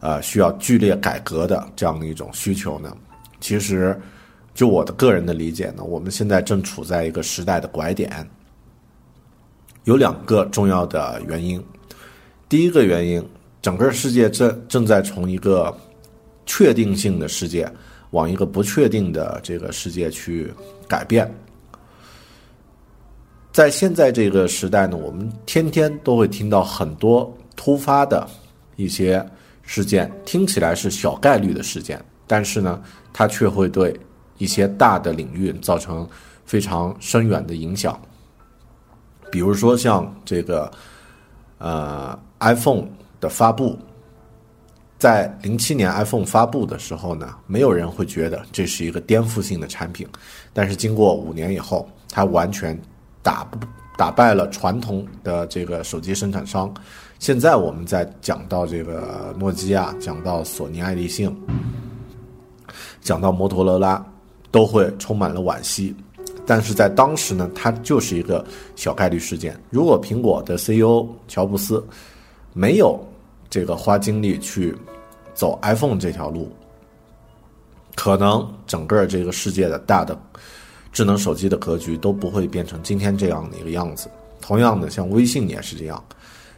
[0.01, 2.93] 呃需要剧烈改革的这样的一种需求呢？
[3.39, 3.97] 其实，
[4.53, 8.29] 就我的个人的理解呢，我们现在正处在一个时代的拐点，
[9.85, 11.63] 有两个重要的原因。
[12.49, 13.25] 第一个原因，
[13.61, 15.73] 整个世界正正在从一个
[16.45, 17.71] 确定性的世界。
[18.11, 20.53] 往一个不确定的这个世界去
[20.87, 21.29] 改变，
[23.55, 28.27] 在现在这个时代呢，我们天天都会听到很多突发的
[28.75, 29.25] 一些
[29.63, 33.97] 事件，听起来是小概率的事件，但是呢，它却会对
[34.39, 36.05] 一些大的领域造成
[36.43, 37.97] 非常深远的影响。
[39.31, 40.69] 比如说像这个
[41.57, 42.83] 呃 iPhone
[43.21, 43.79] 的发布。
[44.97, 50.07] 在零七年 iPhone 发布的时候呢，没有人会觉得这是一个颠覆性的产品，
[50.53, 52.77] 但是经过五年以后，它完全
[53.25, 53.57] 打不
[53.97, 56.71] 打败了传统的这个手机生产商。
[57.17, 61.35] 现在我们在讲到这个诺基亚，讲到索尼爱立信，
[63.01, 64.05] 讲到摩托罗拉，
[64.51, 65.95] 都会充满了惋惜。
[66.45, 69.59] 但是在当时呢，它就是一个小概率事件。
[69.71, 71.83] 如果苹果的 CEO 乔布斯
[72.53, 72.99] 没有
[73.49, 74.77] 这个花精力去
[75.33, 76.51] 走 iPhone 这条路，
[77.95, 80.15] 可能整个这个世界的大的
[80.95, 84.09] 智能手机的格局都不会变成今天这样的一个样子。
[84.39, 86.01] 同样的，像微信也是这样，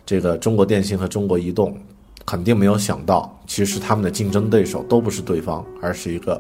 [0.06, 1.76] 这个中国电信和中国移动
[2.24, 6.40] 肯定没有想到，其实他们的竞争对手都不是对方，而是一个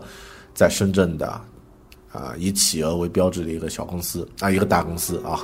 [0.54, 1.28] 在深圳的
[2.14, 5.44] 啊以企鹅为标志的一个小公司啊一个大公司啊，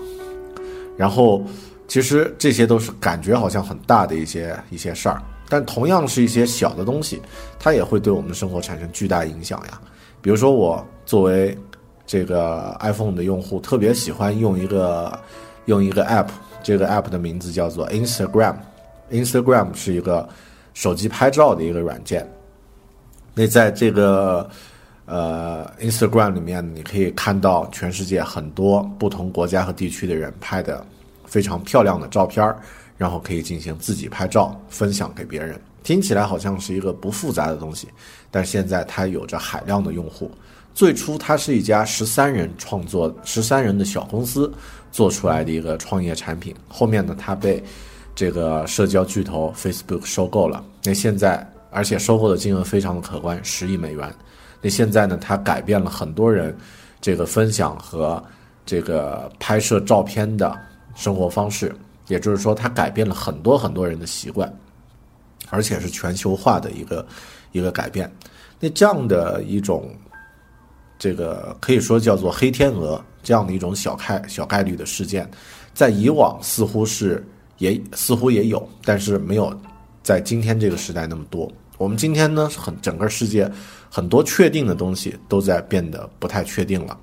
[0.96, 1.44] 然后。
[1.86, 7.22] 其实这些都是感觉好像很大的一些一些事儿，但同样是一些小的东西，
[7.60, 9.80] 它也会对我们的生活产生巨大影响呀。
[10.22, 11.56] 比如说，我作为
[12.14, 15.20] 这个 iPhone 的用户，特别喜欢用一个
[15.66, 16.28] 用一个 App，
[16.62, 18.56] 这个 App 的名字叫做 Instagram。
[19.10, 20.30] Instagram 是一个
[20.76, 22.32] 手机拍照的一个软件。
[23.34, 24.48] 那在这个
[25.08, 30.86] 呃 Instagram 里面，你可以看到全世界很多不同国家和地区的人拍的。
[31.26, 32.56] 非常漂亮的照片
[32.96, 35.60] 然后可以进行自己拍照分享给别人。
[35.82, 37.88] 听起来好像是一个不复杂的东西，
[38.30, 40.30] 但现在它有着海量的用户，
[40.74, 44.52] 最初它是一家十三人创作、十三人的小公司
[44.92, 46.56] 做出来的一个创业产品。
[46.68, 47.64] 后面呢，它被
[48.16, 50.64] 这个社交巨头 Facebook 收购了。
[50.84, 54.14] 那现在，而且收购的金额非常的可观，十亿美元。
[54.62, 56.56] 那现在呢，它改变了很多人
[57.00, 58.24] 这个分享和
[58.66, 60.58] 这个拍摄照片的
[60.96, 61.76] 生活方式。
[62.08, 64.54] 也就是说，它改变了很多很多人的习惯，
[65.50, 67.06] 而且是全球化的一个
[67.54, 68.12] 一个改变。
[68.60, 69.90] 那这样的一种，
[71.04, 75.30] 这个可以说叫做黑天鹅这样的一种小概小概率的事件，
[75.74, 77.22] 在以往似乎是
[77.58, 79.54] 也似乎也有，但是没有
[80.02, 81.52] 在今天这个时代那么多。
[81.78, 83.52] 我们今天呢，很整个世界
[83.92, 86.98] 很多确定的东西都在变得不太确定了。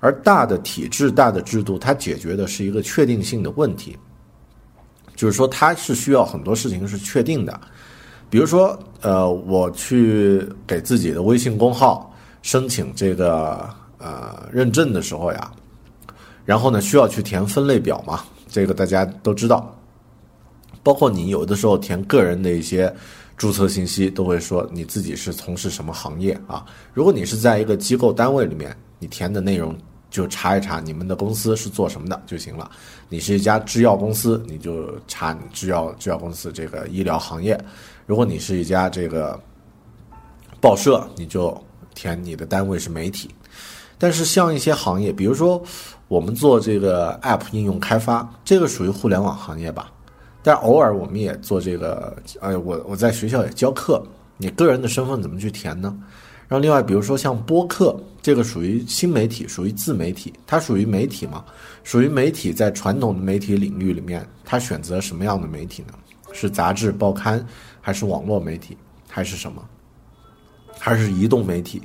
[0.00, 3.96] 而大的体制、大的制度，它解决的是一个确定性的问题，
[5.14, 7.60] 就是说它是需要很多事情是确定的。
[8.28, 12.12] 比如说，呃，我去给自己的微信公号
[12.44, 15.50] 申请这个呃认证的时候呀，
[16.44, 19.74] 然后呢需要去填分类表嘛，这个大家都知道。
[20.82, 22.94] 包括你有的时候填个人的一些
[23.34, 26.66] 注册信息，都会说你自己是从事什么行业啊。
[26.92, 29.74] 如果你是在一个机构单位里面，你填的内容。
[30.10, 32.70] 就查一查你们的公司是做什么的就行了。
[33.08, 37.56] 你是一家制药公司，你就查制药制药公司这个医疗行业；
[38.06, 39.36] 如果你是一家这个
[40.60, 41.60] 报社，你就
[41.94, 43.30] 填你的单位是媒体。
[43.96, 45.62] 但是像一些行业，比如说
[46.08, 49.90] 我们做这个 App 应用开发，这个属于互联网行业吧？
[50.42, 54.04] 但偶尔我们也做这个，呃，我我在学校也教课，
[54.36, 55.96] 你个人的身份怎么去填呢？
[56.46, 61.42] 然后另外，比如说像播客，这个属于新媒体，属于自媒体，它属于媒体吗？
[61.82, 65.94] 属于媒体，在传统的媒体领域里面，它选择什么样的媒体呢？
[66.32, 67.42] 是杂志、报刊，
[67.80, 68.76] 还是网络媒体，
[69.08, 69.64] 还是什么？
[70.78, 71.82] 还是移动媒体？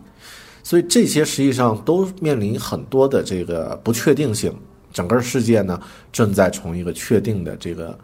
[0.64, 4.54] 所以这些实际上都面临很多的这个不确定性。
[4.92, 7.98] 整个世界呢，正在从一个确定的这个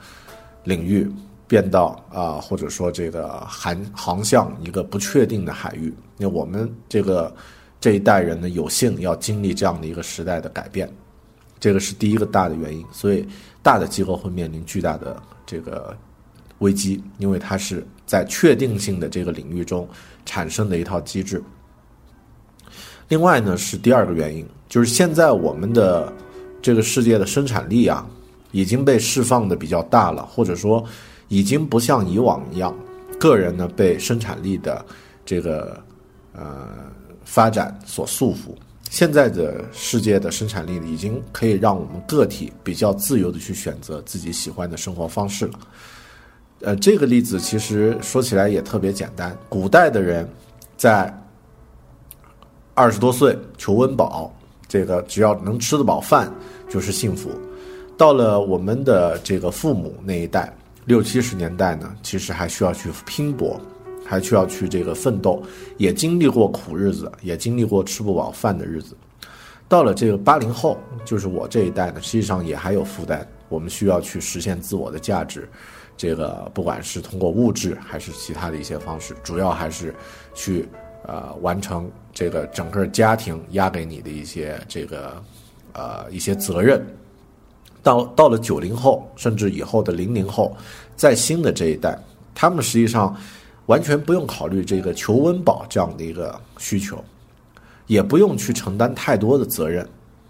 [0.63, 1.09] 领域。
[1.47, 7.31] 变到啊，或者说这个航航向一个不确定的海域，那我们这个
[7.79, 10.91] 这一代人呢，有幸要经历这样的一个时代的改变，
[11.59, 12.83] 这个是第一个大的原因。
[12.91, 13.23] 所以
[13.61, 15.95] 大的机构会面临巨大的这个
[16.57, 19.87] 危机，因为它是在确定性的这个领域中
[20.25, 21.41] 产生的一套机制。
[23.07, 26.11] 另外呢，是第二个原因，就是现在我们的
[26.61, 28.05] 这个世界的生产力啊，
[28.51, 30.85] 已经被释放的比较大了，或者说。
[31.27, 32.71] 已经不像以往一样，
[33.19, 34.85] 个人呢被生产力的
[35.25, 35.75] 这个
[36.33, 36.67] 呃
[37.23, 38.55] 发展所束缚。
[38.91, 45.59] 现在的世界的生产力已经可以让我们个体比较自由的去选择自己喜欢的生活方式了。
[46.65, 49.37] 呃，这个例子其实说起来也特别简单。
[49.47, 50.27] 古代的人
[50.75, 51.15] 在
[52.73, 54.33] 二十多岁求温饱，
[54.67, 56.33] 这个只要能吃得饱饭
[56.67, 57.29] 就是幸福。
[57.95, 60.51] 到了我们的这个父母那一代。
[60.85, 63.61] 六七十年代呢，其实还需要去拼搏，
[64.03, 65.41] 还需要去这个奋斗，
[65.77, 68.95] 也经历过苦日子，也经历过吃不饱饭的日子。
[69.67, 75.47] 到了这个八零后，就是我这一代呢，实际上也还有负担，我们需要去实现自我的价值。
[75.97, 79.93] 这个不管是通过物质还是其他的一些方式，主要还是
[80.33, 80.67] 去
[81.05, 85.23] 呃完成这个整个家庭压给你的一些这个
[85.73, 86.85] 呃一些责任。
[87.81, 90.57] 到到了九零后，甚至以后的零零后，
[90.95, 91.95] 在新的这一代，
[92.33, 93.15] 他们实际上
[93.67, 96.97] 完全不用考虑这个求温饱这样的一个需求，
[97.85, 99.87] 也不用去承担太多的责任。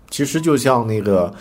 [0.10, 1.34] 其实就像那个，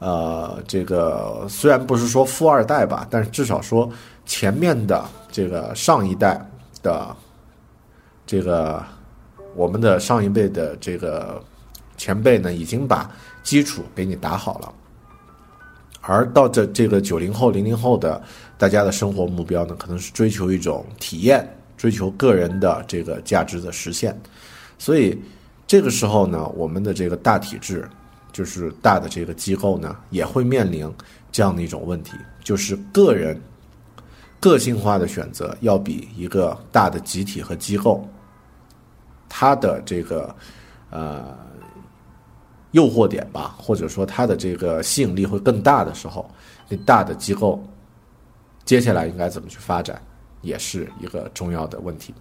[0.00, 3.88] 呃，这个虽然不是说富二代吧，但是至少说
[4.26, 6.40] 前面的这个上一代
[6.82, 7.14] 的
[8.26, 8.82] 这个
[9.54, 11.42] 我们的上一辈的这个
[11.96, 13.10] 前辈呢，已经把
[13.42, 14.72] 基础给你打好了。
[16.00, 18.22] 而到这这个九零后、零零后的
[18.56, 24.18] 大家的生活目标呢，可能是追求一种体验，追求个人的这个价值的实现。
[24.78, 25.20] 所以
[25.66, 27.86] 这个时候呢，我们的这个大体制，
[28.40, 30.90] 就是大的这个机构呢，也会面临
[31.30, 33.38] 这样的一种问题，就是个人
[34.40, 38.08] 个性化的选择要比一个大的集体和机构，
[39.28, 40.34] 它的这个
[40.88, 41.36] 呃。
[42.72, 46.30] 诱惑点吧，或者说它的这个吸引力会更大的时候，
[46.68, 47.60] 那大的机构
[48.64, 50.00] 接下来应该怎么去发展，
[50.40, 52.14] 也是一个重要的问题。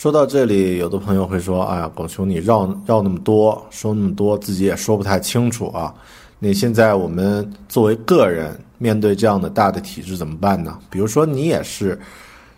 [0.00, 5.94] 说到这里，有的朋友会说：“哎呀，狗熊，你绕绕那么多，说那么多，自己也说不太清楚啊。”
[6.40, 10.78] 那现在我们作为个人面对这样的大的体制怎么办呢？
[10.88, 12.00] 比如说你也是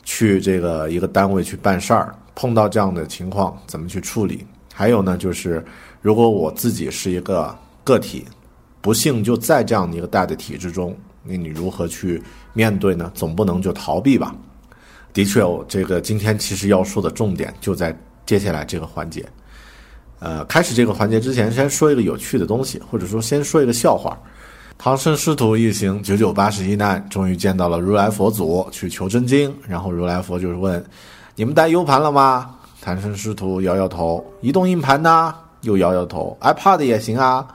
[0.05, 4.47] 去这个一个单位去办事儿，碰到这样的情况怎么去处理？
[4.73, 5.65] 还有呢，就是
[6.01, 8.25] 如果我自己是一个个体，
[8.81, 12.23] 不幸就在这样的一个大的体制中，那你如何去
[12.53, 13.11] 面对呢？
[13.17, 14.33] 总不能就逃避吧？
[15.13, 19.25] 的确，我这个今天其实要说的重点就在接下来这个环节。
[20.21, 24.17] 呃，开始这个环节之前，先说一个有趣的东西，或者说先说一个笑话。
[24.79, 29.55] 唐僧师徒一行九九八十一难，终于见到了如来佛祖，去求真经。
[29.69, 30.83] 然后如来佛就是问
[31.37, 34.25] ：“你们带 U 盘了吗？”唐僧师徒摇摇头。
[34.41, 35.35] 移动硬盘呢？
[35.61, 36.37] 又摇摇头。
[36.41, 37.47] iPad 也行啊。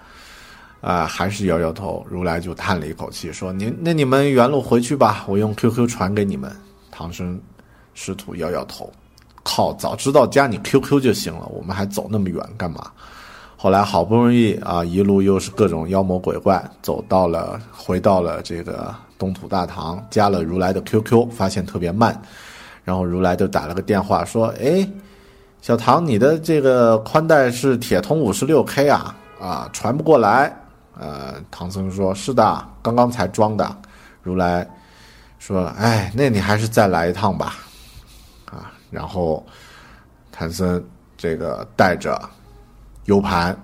[0.79, 2.05] 啊，还是摇摇头。
[2.09, 6.49] 如来就叹了一口气，说：“您那你们原路回去吧，我用 QQ 传给你们。”
[6.97, 7.39] 唐僧
[7.93, 8.91] 师徒摇摇头。
[9.43, 9.71] 靠！
[9.75, 12.91] 早知道加你 QQ 就行了，我们还走那么远干嘛？
[13.55, 22.19] 后来好不容易啊，一路又是各种妖魔鬼怪，走到了，回到了这个东土大唐，加了如来的 QQ，发现特别慢，
[22.83, 24.85] 然后如来就打了个电话说：“哎，
[25.61, 30.53] 小唐，你的这个宽带是铁通五十六 K 啊，啊，传不过来。”
[30.99, 33.73] 呃，唐僧说：“是的，刚刚才装的。”
[34.23, 34.67] 如来
[35.39, 37.55] 说：“哎，那你还是再来一趟吧。”
[38.51, 39.45] 啊然后，
[40.31, 40.83] 谭僧
[41.17, 42.17] 这个带着
[43.05, 43.57] U 盘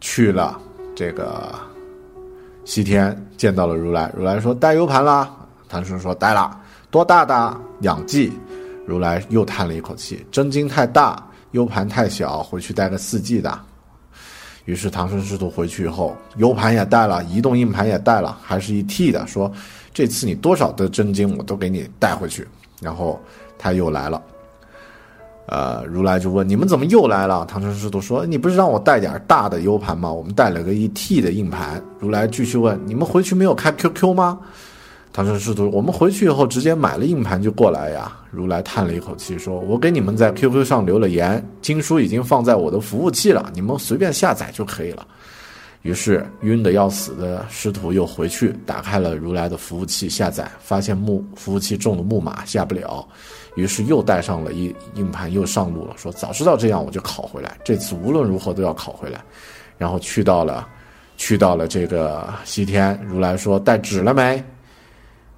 [0.00, 0.60] 去了
[0.94, 1.54] 这个
[2.64, 4.12] 西天，见到了如来。
[4.16, 5.30] 如来说：“带 U 盘啦。”
[5.68, 6.60] 谭僧说：“带了。”
[6.90, 8.32] 多大的两 G？
[8.86, 13.60] 如来又叹了一口气：“真经太大，U 盘太小，回去带个四 G 的。”
[14.64, 19.24] 于是唐僧师徒回去以后，U 盘也带了，移动硬盘也带了，还是一 T 的。
[19.26, 19.52] 说
[19.96, 22.46] ：“这次你多少的真经，我都给你带回去。”
[22.82, 23.18] 然后
[23.56, 24.22] 他又来了。
[25.46, 30.12] 呃，如来就问：“你们怎么又来了？”唐僧师徒说：“你不是让我带点大的 U 盘吗？
[30.12, 34.38] 我们带了个一 T 的硬盘。”如来继续问：“你们回去没有开 QQ 吗？”
[35.14, 45.06] 唐僧师徒：“我们回去以后直接买了硬盘就过来呀。”如来叹了一口气说：“我给你们在 QQ 上留了言，经书已经放在我的服务器了，你们随便下载就可以了。”
[45.86, 53.06] 于是晕得要死的师徒又回去打开了如来的服务器下载，发现木服务器中了木马，下不了。
[53.54, 55.94] 于是又带上了一硬盘，又上路了。
[55.96, 57.56] 说早知道这样，我就拷回来。
[57.64, 59.22] 这次无论如何都要拷回来。
[59.78, 60.66] 然后去到了，
[61.16, 63.00] 去到了这个西天。
[63.06, 64.42] 如来说带纸了没？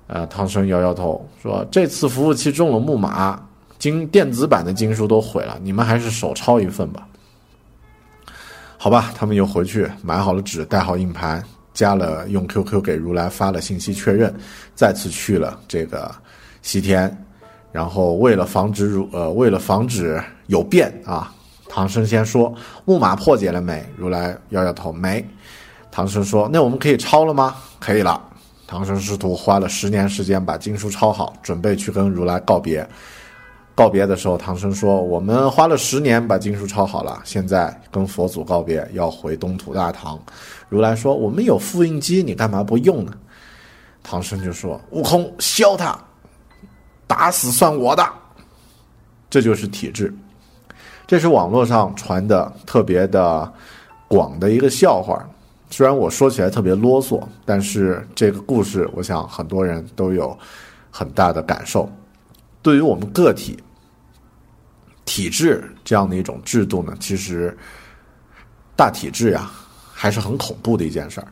[0.07, 3.39] 呃，唐僧摇摇头说这次服务器中了木马，
[3.79, 7.07] 经电子版的经书都毁了，你们还是手抄一份吧。
[8.81, 11.43] 好吧，他们又回去买好了纸，带好硬盘，
[11.75, 14.33] 加了用 QQ 给如来发了信息确认，
[14.75, 16.15] 再次去了这个
[16.63, 17.25] 西天。
[17.73, 21.35] 然后为了防止如呃，为了防止有变啊，
[21.69, 22.55] 唐僧先说
[22.85, 23.85] 木马破解了没？
[23.97, 25.29] 如来摇摇头没。
[25.91, 28.23] 唐僧说：“那我们可以抄了吗？”可以了。
[28.67, 32.89] 唐僧师徒花了十年时间把经书抄好，准备去跟如来告别。
[33.79, 40.19] 告别的时候，唐僧说：“我们花了十年把经书抄好了，现在跟佛祖告别，要回东土大唐。”
[40.69, 43.13] 如来说：“我们有复印机，你干嘛不用呢？”
[44.03, 45.97] 唐僧就说：“悟空，削他！”
[47.07, 48.05] 打死算我的，
[49.31, 50.13] 这就是体制。
[51.07, 53.49] 这是网络上传的特别的
[54.09, 55.25] 广的一个笑话。
[55.71, 60.37] 虽然我说起来特别啰嗦，但是这个故事，我想很多人都有
[60.91, 61.89] 很大的感受。
[62.61, 63.57] 对于我们个体
[65.09, 67.57] 体制这样的一种制度呢，其实
[68.77, 69.51] 大体制呀，
[69.91, 71.27] 还是很恐怖的一件事儿。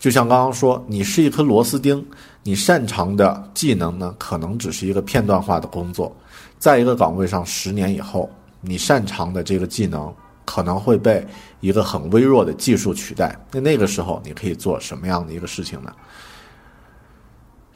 [0.00, 2.04] 就像刚刚说，你是一颗螺丝钉，
[2.42, 6.12] 你擅长的技能呢，可能只是一个片段化的工作，
[6.58, 8.28] 在一个岗位上十年以后，
[8.60, 10.12] 你擅长的这个技能
[10.44, 11.24] 可能会被
[11.60, 13.38] 一个很微弱的技术取代。
[13.52, 15.92] 那那个时候，你可以做什么样的一个事情呢？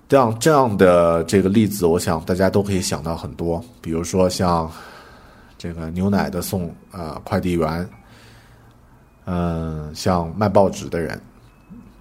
[0.08, 4.68] 这样这样的这个例子，我想大家都可以想到很多，比如说像
[5.58, 7.88] 这个牛奶的送呃快递员，
[9.24, 11.20] 嗯，像卖报纸的人。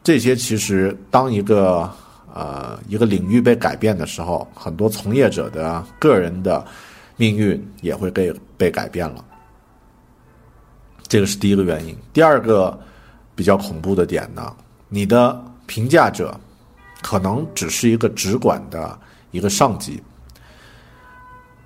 [0.04, 1.90] 这些其实，当一个
[2.34, 6.64] 呃一个领域被改变的时候，很多从业者的个人的
[7.18, 9.26] 命运也会被被改变了。
[11.08, 11.98] 这个是第一个原因。
[12.14, 12.78] 第二个
[13.36, 14.56] 比较恐怖的点呢，
[14.90, 16.40] 你的评价者
[17.02, 19.00] 可能只是一个直管的
[19.32, 20.02] 一个上级，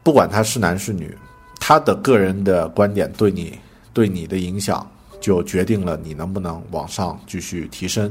[0.04, 1.18] 不管他是男是女，
[1.60, 3.60] 他的个人的观点对你
[3.94, 4.90] 对你的影响。
[5.22, 8.10] 就决定了你能不能往上继续提升，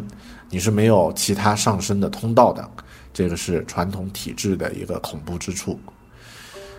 [0.51, 2.69] 你是没有其他上升的通道的，
[3.15, 5.81] 这个是传统体制的一个恐怖之处。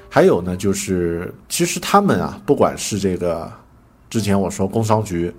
[0.08, 3.52] 还有呢，就是其实他们啊，不管是这个
[4.08, 5.34] 之前我说工商局，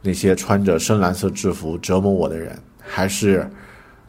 [0.00, 3.46] 那些穿着深蓝色制服折磨我的人，还是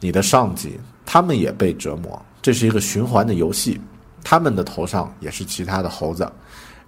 [0.00, 2.18] 你的上级，他们也被折磨。
[2.40, 3.78] 这是一个循环的游戏，
[4.24, 6.26] 他们的头上也是其他的猴子，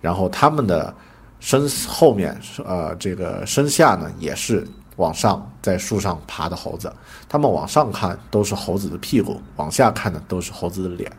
[0.01, 0.95] 然后他们的
[1.41, 6.93] 身后面，呃，这个身下呢也是往上在树上爬的猴子。
[7.29, 11.13] 他们往上看都是猴子的屁股，往下看呢都是猴子的脸。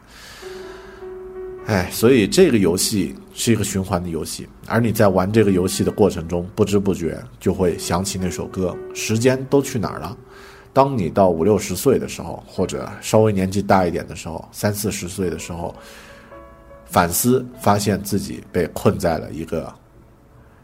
[1.67, 10.17] 哎，所以这个游戏是一个循环的游戏，而你在玩这个游戏的过程中，不知不觉就会想起那首歌，时间都去哪儿了？
[10.73, 15.75] 当你到五六十岁的时候，或者稍微年纪大一点的时候，三四十岁的时候，
[16.89, 19.73] 反思发现自己被困在了一个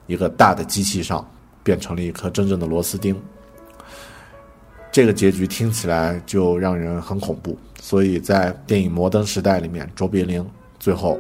[0.08, 1.26] 一个大的机器上，
[1.64, 3.16] 变成了一颗真正的螺丝钉。
[4.92, 10.46] 这个结局听起来就让人很恐怖，所以在电影《摩登时代》里面，卓别林
[10.80, 11.20] 最后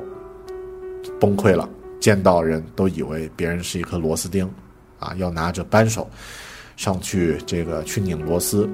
[1.19, 4.49] 崩溃了，见到人都以为别人是一颗螺丝钉，
[4.97, 6.09] 啊，要拿着扳手。
[6.77, 8.69] 上去这个去拧螺丝，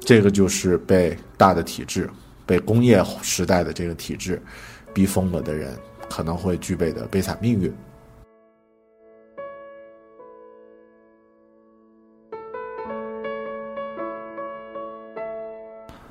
[0.00, 2.10] 这个就是被大的体制、
[2.44, 4.42] 被工业时代的这个体制
[4.98, 5.78] 逼疯了的人
[6.10, 7.72] 可能会具备的悲惨命运。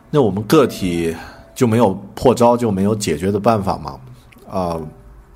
[0.10, 1.14] 那我们个体
[1.54, 4.00] 就没有破招就没有解决的办法吗？
[4.50, 4.82] 啊？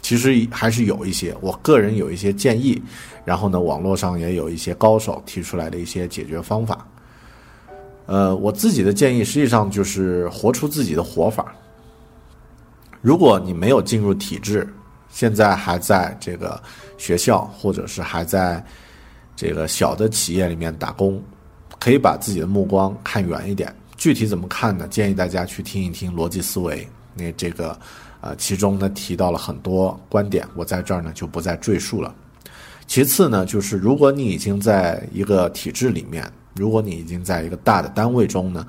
[0.01, 2.81] 其实还是有一些，我个人有一些建议，
[3.25, 6.87] 然后呢，网络上也有一些高手提出来的一些解决方法。
[8.05, 11.53] 呃，我自己的建议实际上就是活出自己的活法。
[13.01, 14.67] 如果你没有进入体制，
[15.09, 16.61] 现在还在这个
[16.97, 18.63] 学校或者是还在
[19.35, 21.21] 这个小的企业里面打工，
[21.79, 23.75] 可以把自己的目光看远一点。
[23.97, 24.87] 具体怎么看呢？
[24.87, 27.77] 建议大家去听一听逻辑思维，那这个。
[28.21, 32.13] 啊，其中呢提到了很多观点，我在这儿呢就不再赘述了。
[32.85, 38.67] 其次呢，就是如果你已经在一个体制里面，如果你已经在一个大的单位中呢，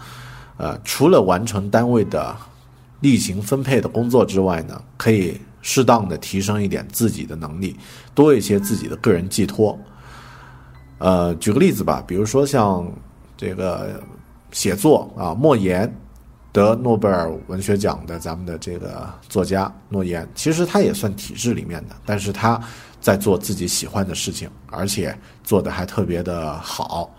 [0.56, 2.34] 呃，除了完成单位的
[3.02, 7.76] 例行分配的工作之外呢，可以适当的提升一点自己的能力，
[8.14, 9.78] 多一些自己的个人寄托。
[10.96, 12.90] 呃，举个例子吧，比如说像
[13.36, 14.02] 这个
[14.52, 15.94] 写作啊，莫言。
[16.54, 22.60] 得诺贝尔文学奖的咱们的这个作家诺言，其实他也算体制里面的，但是他
[23.00, 27.10] 在做自己喜欢的事情，而且做的还特别的好。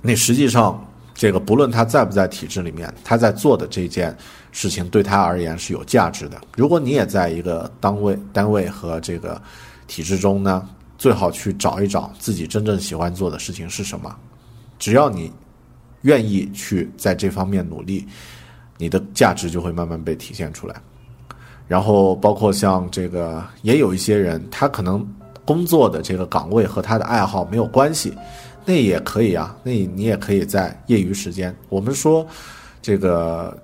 [0.00, 0.82] 那实际上，
[1.20, 4.16] 这个不论他在不在体制里面，他在做的这件
[4.52, 6.40] 事情对他而言是有价值的。
[6.56, 9.38] 如果你也在一个单位、单位和这个
[9.86, 10.66] 体制中呢，
[10.96, 14.16] 最好去找一找自己真正喜欢做的事情是什么。
[14.78, 15.30] 只要你。
[16.04, 18.08] 愿意去在这方面努力，
[18.78, 20.74] 你的价值就会慢慢被体现出来。
[21.68, 25.06] 然后包括像这个，也有一些人，他可能
[25.44, 28.16] 工作的这个岗位和他的爱好没有关系，
[28.70, 29.56] 那也可以啊。
[29.64, 32.24] 那你也可以在业余时间，我们说
[32.80, 33.56] 这个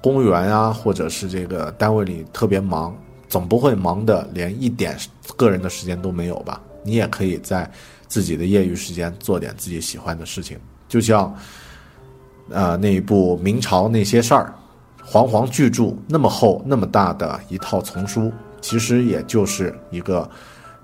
[0.00, 2.96] 公务员啊，或者是这个单位里特别忙，
[3.28, 4.96] 总不会忙的连一点
[5.36, 6.58] 个人的时间都没有吧？
[6.82, 7.70] 你也可以在
[8.08, 10.58] 自己的业余时间做点自己喜欢的事情，
[10.88, 11.36] 就像。
[12.50, 14.54] 呃，那一部明朝那些事儿，
[15.02, 20.28] 煌煌巨著，那么厚那么大的一套丛书，其实也就是一个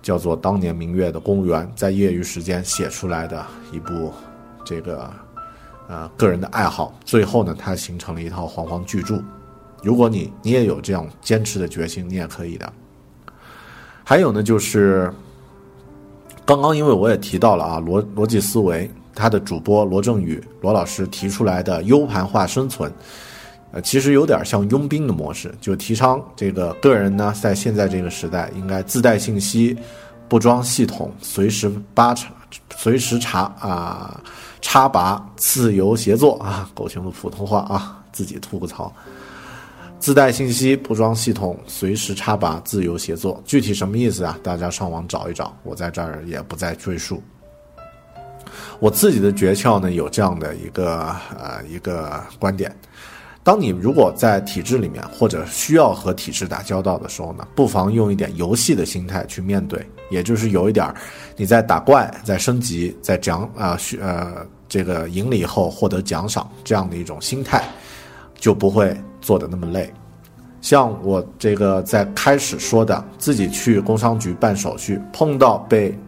[0.03, 4.13] 叫做当年明月的公务员在业余时间写出来的一部
[4.65, 5.11] 这个
[5.89, 6.99] 呃个人的爱好。
[7.05, 9.23] 最后呢，它形成了一套煌煌巨著。
[9.83, 12.73] 如果你你也有这样坚持的决心，你也可以的。
[14.05, 15.13] 还有呢，就是
[16.45, 18.91] 刚刚因为我也提到了啊，逻逻辑思维。
[19.13, 22.91] 他的主播罗振宇罗老师提出来的 U 盘化生存，
[23.73, 29.77] 呃，其实有点像佣兵的模式，就提倡这个个人呢，在现在这个时代，应该自带信息，
[30.29, 32.31] 不装系统，随时扒查，
[32.77, 34.21] 随时查啊，
[34.61, 38.93] 插拔，自由协作啊，狗熊的普通话啊，自己吐个槽，
[40.01, 44.37] 自带信息，不装系统，随时插拔，自由协作，具体什么意思啊？
[44.43, 47.23] 大家上网找一找，我在这儿也不再赘述。
[48.81, 52.75] 我自己的诀窍呢，有这样的一个呃一个观点：
[53.43, 60.93] 当你如果在体制里面或者需要和体制打交道的时候呢，不妨用一点游戏的心态去面对，也就是有一点
[61.37, 67.65] 你在打怪、在升级、在奖啊呃这个赢了以后获得奖赏这样的一种心态，
[68.35, 69.91] 就不会做的那么累。
[70.61, 75.99] 像我这个在开始说的，自己去工商局办手续，碰到被。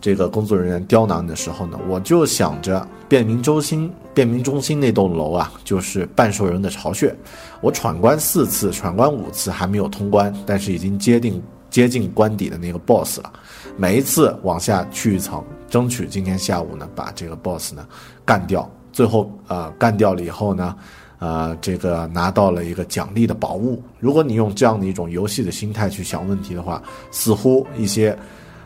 [0.00, 7.14] 这个工作人员刁难的时候呢，我就想着便民中心，便民中心那栋楼啊，就是半兽人的巢穴。
[7.60, 13.32] 我闯关四次，闯关五次还没有通关，但是已经接近接近关底的那个 BOSS 了。
[13.76, 17.86] 每一次往下去一层，争取今天下午呢把这个 boss 呢
[18.24, 18.68] 干掉。
[18.92, 20.74] 最后呃干掉了以后呢，
[21.18, 23.82] 呃这个拿到了一个奖励的宝物。
[23.98, 28.16] 如果你用这样的一种游戏的心态去想问题的话，似乎一些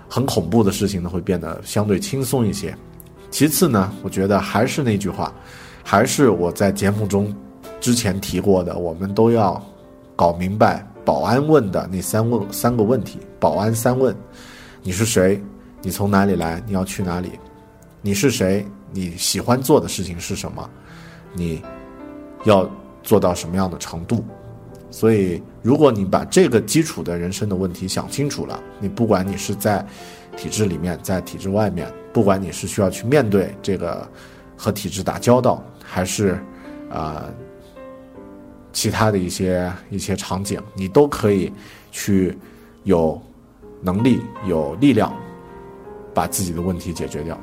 [0.09, 2.77] 很恐怖的事情呢会变得相对轻松一些。
[3.31, 5.33] 其次呢，我觉得还是那句话，
[5.83, 7.35] 还是我在节目中
[7.81, 9.61] 之前提过的，我们都要
[10.15, 13.19] 搞明白保安问的那三问三个问题。
[13.41, 14.15] 保安三问：
[14.83, 15.43] 你是谁？
[15.83, 16.63] 你从哪里来？
[16.67, 17.33] 你要去哪里？
[18.01, 18.67] 你是谁？
[18.93, 20.71] 你喜欢做的事情是什么？
[21.33, 21.61] 你
[22.45, 22.71] 要
[23.03, 24.25] 做到什么样的程度？
[24.95, 29.85] 所以，如果你把这个基础的人生的问题想清楚了，你不管你是在
[30.37, 34.09] 体制里面，在体制外面，不管你是需要去面对这个
[34.57, 36.39] 和体制打交道，还是
[36.93, 37.25] 啊
[38.73, 41.53] 其他的一些一些场景，你都可以
[41.91, 42.39] 去
[42.85, 43.21] 有
[43.83, 45.13] 能力、有力量
[46.15, 47.37] 把自己的问题解决掉。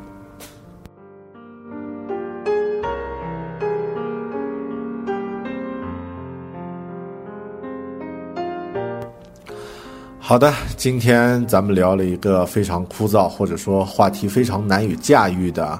[10.24, 15.78] 好的，今天咱们聊了一个非常枯燥，或者说话题非常难以驾驭的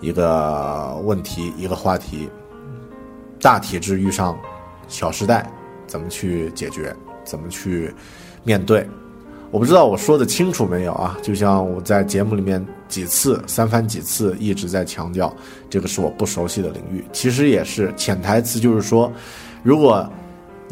[0.00, 2.30] 一个问题，一个话题。
[3.38, 4.38] 大体制遇上
[4.88, 5.52] 小时代，
[5.86, 6.96] 怎么去解决？
[7.24, 7.94] 怎么去
[8.42, 8.88] 面对？
[9.50, 11.16] 我不知道我说的清楚没有啊？
[11.22, 15.32] 就像我在节目里面几次三番几次一直在强调，
[15.68, 17.04] 这个是我不熟悉的领域。
[17.12, 19.12] 其实也是潜台词，就是说，
[19.62, 20.10] 如果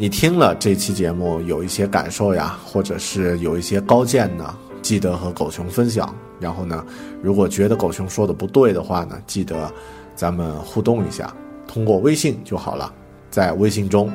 [0.03, 6.13] 你听了这期节目有一些感受呀，或者是有一些高见呢，记得和狗熊分享。
[6.41, 6.85] 然后呢，
[7.21, 9.71] 如果觉得狗熊说的不对的话呢，记得
[10.13, 11.33] 咱们互动一下，
[11.65, 12.93] 通过微信就好了，
[13.31, 14.11] 在微信中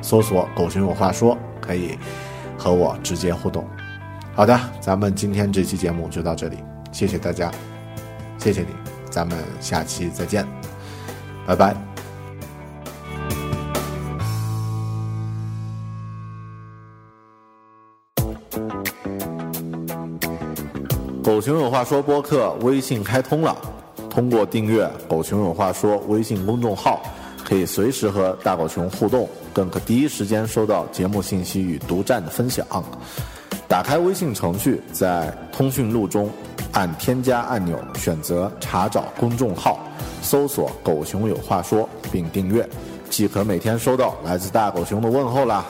[0.00, 1.98] 搜索“狗熊有话说”，可以
[2.56, 3.62] 和我直接互动。
[4.32, 6.56] 好的，咱们今天这期节目就到这里，
[6.92, 7.52] 谢谢大家，
[8.38, 8.68] 谢谢你，
[9.10, 10.46] 咱们下期再见，
[11.46, 11.85] 拜拜。
[21.26, 23.56] 狗熊有话说播客微信开通了，
[24.08, 27.02] 通过订阅“狗熊有话说”微信公众号，
[27.44, 32.64] 可以随时和大狗熊互动，更可第一时间收到节目信息与独占的分享。
[33.66, 36.30] 打开微信程序，在通讯录中
[36.70, 39.80] 按添加按钮，选择查找公众号，
[40.22, 42.64] 搜索“狗熊有话说”并订阅，
[43.10, 45.66] 即可每天收到来自大狗熊的问候啦。